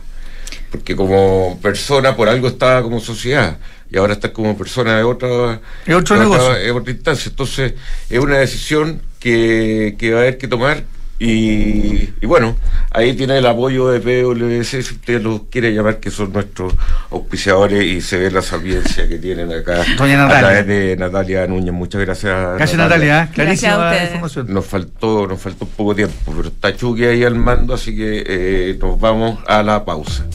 [0.69, 3.57] Porque como persona, por algo está como sociedad
[3.89, 5.59] y ahora estás como persona de otra,
[5.93, 6.75] otro negocio.
[6.75, 7.29] otra instancia.
[7.29, 7.73] Entonces,
[8.09, 10.83] es una decisión que, que va a haber que tomar.
[11.23, 12.55] Y, bueno,
[12.89, 16.73] ahí tiene el apoyo de PwC, si usted lo quiere llamar, que son nuestros
[17.11, 20.37] auspiciadores y se ve la sapiencia que tienen acá Doña Natalia.
[20.37, 21.73] a través de Natalia Núñez.
[21.73, 22.57] Muchas gracias.
[22.57, 23.29] Gracias Natalia, ¿eh?
[23.35, 24.51] clarísima la información.
[24.51, 28.23] Nos faltó, nos faltó un poco tiempo, pero está Chucky ahí al mando, así que
[28.25, 30.25] eh, nos vamos a la pausa.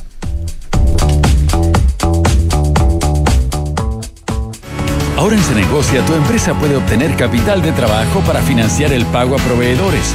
[5.17, 9.39] Ahora en Cenegocia tu empresa puede obtener capital de trabajo para financiar el pago a
[9.39, 10.15] proveedores,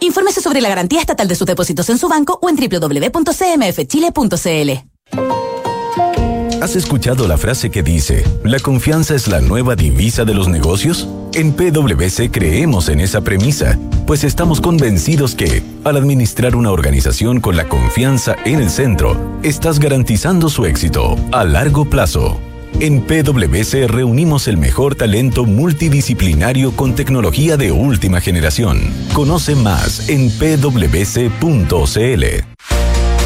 [0.00, 3.30] Infórmese sobre la garantía estatal de sus depósitos en su banco o en www.cmfchile.cl.
[6.62, 11.08] ¿Has escuchado la frase que dice, la confianza es la nueva divisa de los negocios?
[11.32, 17.56] En PwC creemos en esa premisa, pues estamos convencidos que, al administrar una organización con
[17.56, 22.38] la confianza en el centro, estás garantizando su éxito a largo plazo.
[22.78, 28.80] En PwC reunimos el mejor talento multidisciplinario con tecnología de última generación.
[29.12, 31.30] Conoce más en pwc.cl.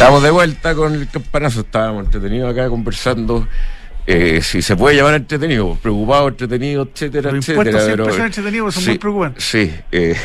[0.00, 1.60] Estamos de vuelta con el campanazo.
[1.60, 3.46] Estábamos entretenidos acá conversando.
[4.06, 7.80] Eh, si se puede llamar entretenido, preocupado, entretenido, etcétera, Los etcétera.
[7.80, 9.44] siempre pero- son entretenidos, son sí, muy preocupantes.
[9.44, 10.16] Sí, eh,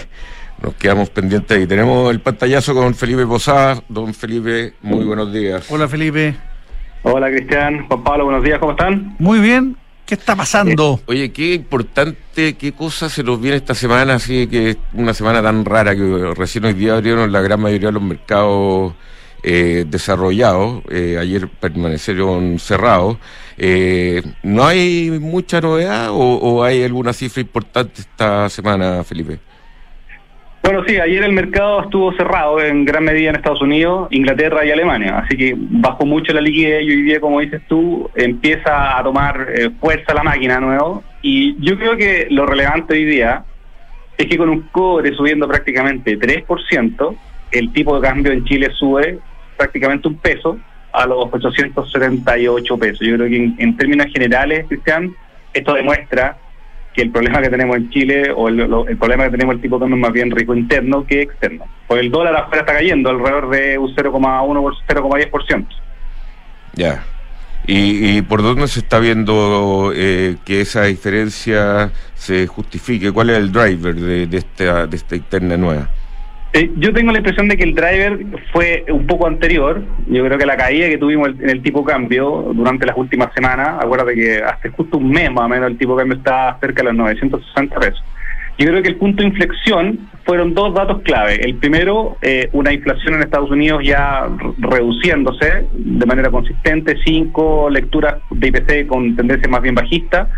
[0.63, 1.67] nos quedamos pendientes ahí.
[1.67, 3.84] Tenemos el pantallazo con Felipe Posada.
[3.89, 5.65] Don Felipe, muy buenos días.
[5.69, 6.34] Hola Felipe.
[7.03, 9.17] Hola Cristian, Juan Pablo, buenos días, ¿cómo están?
[9.19, 9.76] Muy bien.
[10.05, 11.01] ¿Qué está pasando?
[11.05, 15.41] Oye, qué importante, qué cosa se nos viene esta semana, así que es una semana
[15.43, 18.93] tan rara que recién hoy día abrieron la gran mayoría de los mercados
[19.43, 23.17] eh, desarrollados, eh, ayer permanecieron cerrados.
[23.57, 29.39] Eh, ¿No hay mucha novedad o, hay alguna cifra importante esta semana, Felipe?
[30.65, 34.71] Bueno, sí, ayer el mercado estuvo cerrado en gran medida en Estados Unidos, Inglaterra y
[34.71, 39.03] Alemania, así que bajó mucho la liquidez y hoy día, como dices tú, empieza a
[39.03, 41.03] tomar eh, fuerza la máquina nuevo.
[41.21, 43.43] Y yo creo que lo relevante hoy día
[44.17, 47.15] es que con un cobre subiendo prácticamente 3%,
[47.52, 49.20] el tipo de cambio en Chile sube
[49.58, 50.58] prácticamente un peso
[50.96, 53.00] a los 878 pesos.
[53.02, 55.14] Yo creo que en, términos generales, Cristian,
[55.54, 56.38] esto demuestra
[56.93, 59.82] que el problema que tenemos en Chile o el, problema que tenemos el tipo de
[59.82, 61.66] cambio es más bien rico interno que externo.
[61.88, 65.68] Pues el dólar afuera está cayendo alrededor de un 0,1 por 0,10%.
[66.74, 67.04] Ya.
[67.68, 73.12] ¿Y, y por dónde se está viendo eh, que esa diferencia se justifique?
[73.12, 75.89] ¿Cuál es el driver de, de de esta interna nueva?
[76.56, 78.18] Eh, yo tengo la impresión de que el driver
[78.53, 79.84] fue un poco anterior.
[80.08, 83.84] Yo creo que la caída que tuvimos en el tipo cambio durante las últimas semanas,
[83.84, 86.86] acuérdate que hasta justo un mes más o menos el tipo cambio está cerca de
[86.86, 88.01] los 960 pesos.
[88.58, 91.41] Yo creo que el punto de inflexión fueron dos datos clave.
[91.43, 94.26] El primero, eh, una inflación en Estados Unidos ya
[94.58, 100.30] reduciéndose de manera consistente, cinco lecturas de IPC con tendencia más bien bajista,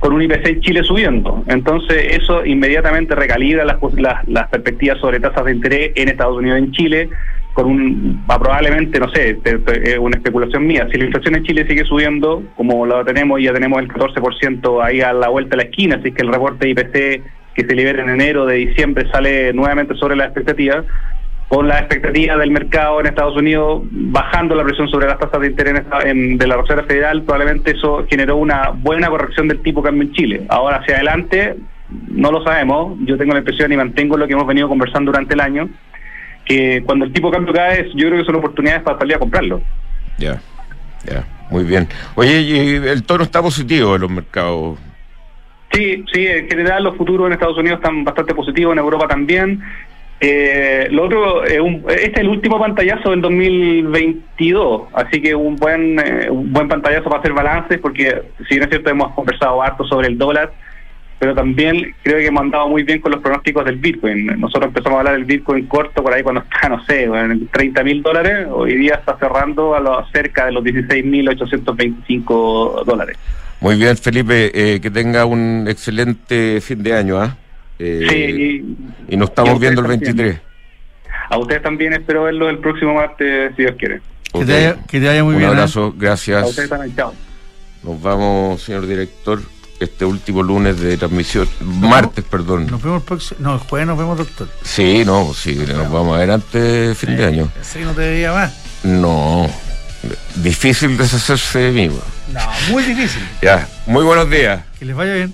[0.00, 1.44] con un IPC Chile subiendo.
[1.46, 6.58] Entonces eso inmediatamente recalibra las, las, las perspectivas sobre tasas de interés en Estados Unidos
[6.58, 7.08] y en Chile,
[7.52, 11.66] con un, probablemente, no sé, te- te- una especulación mía, si la inflación en Chile
[11.68, 15.68] sigue subiendo, como lo tenemos, ya tenemos el 14% ahí a la vuelta de la
[15.68, 17.22] esquina, así que el reporte de IPC
[17.54, 20.84] que se libera en enero de diciembre sale nuevamente sobre la expectativa,
[21.50, 25.48] con la expectativa del mercado en Estados Unidos bajando la presión sobre las tasas de
[25.48, 30.04] interés en de la Reserva Federal, probablemente eso generó una buena corrección del tipo cambio
[30.04, 30.42] en Chile.
[30.48, 31.56] Ahora hacia adelante,
[32.08, 35.34] no lo sabemos, yo tengo la impresión y mantengo lo que hemos venido conversando durante
[35.34, 35.68] el año,
[36.44, 39.60] que cuando el tipo cambio cae, yo creo que son oportunidades para salir a comprarlo.
[40.18, 40.40] Ya,
[41.04, 41.88] ya, muy bien.
[42.14, 44.78] Oye, y el tono está positivo en los mercados.
[45.72, 49.60] Sí, sí, en general los futuros en Estados Unidos están bastante positivos, en Europa también.
[50.22, 55.56] Eh, lo otro, eh, un- este es el último pantallazo del 2022, así que un
[55.56, 59.62] buen eh, un buen pantallazo para hacer balances, porque si bien es cierto hemos conversado
[59.62, 60.52] harto sobre el dólar,
[61.18, 64.26] pero también creo que hemos andado muy bien con los pronósticos del Bitcoin.
[64.38, 67.82] Nosotros empezamos a hablar del Bitcoin corto por ahí cuando está, no sé, en 30
[67.84, 73.16] mil dólares, hoy día está cerrando a los, cerca de los 16.825 dólares.
[73.60, 77.36] Muy bien, Felipe, eh, que tenga un excelente fin de año, ¿ah?
[77.82, 78.76] Eh, Sí,
[79.08, 80.14] y nos y a estamos viendo el también.
[80.14, 80.40] 23.
[81.30, 84.00] A ustedes también espero verlo el próximo martes, si Dios quiere.
[84.32, 85.50] Que, te vaya, que te vaya muy un bien.
[85.50, 85.54] ¿eh?
[85.54, 86.48] abrazo, A gracias.
[86.48, 87.14] ustedes también, chao.
[87.82, 89.40] Nos vamos, señor director,
[89.80, 92.66] este último lunes de transmisión, martes, perdón.
[92.70, 93.40] Nos vemos el próximo.
[93.40, 94.48] No, el jueves nos vemos, doctor.
[94.62, 97.48] Sí, no, sí, nos vamos a ver antes de fin de año.
[97.60, 98.52] Así no te veía más.
[98.84, 99.48] No,
[100.36, 101.88] difícil deshacerse de mí.
[102.32, 103.22] No, muy difícil.
[103.40, 104.62] Ya, muy buenos días.
[104.78, 105.32] Que les vaya bien.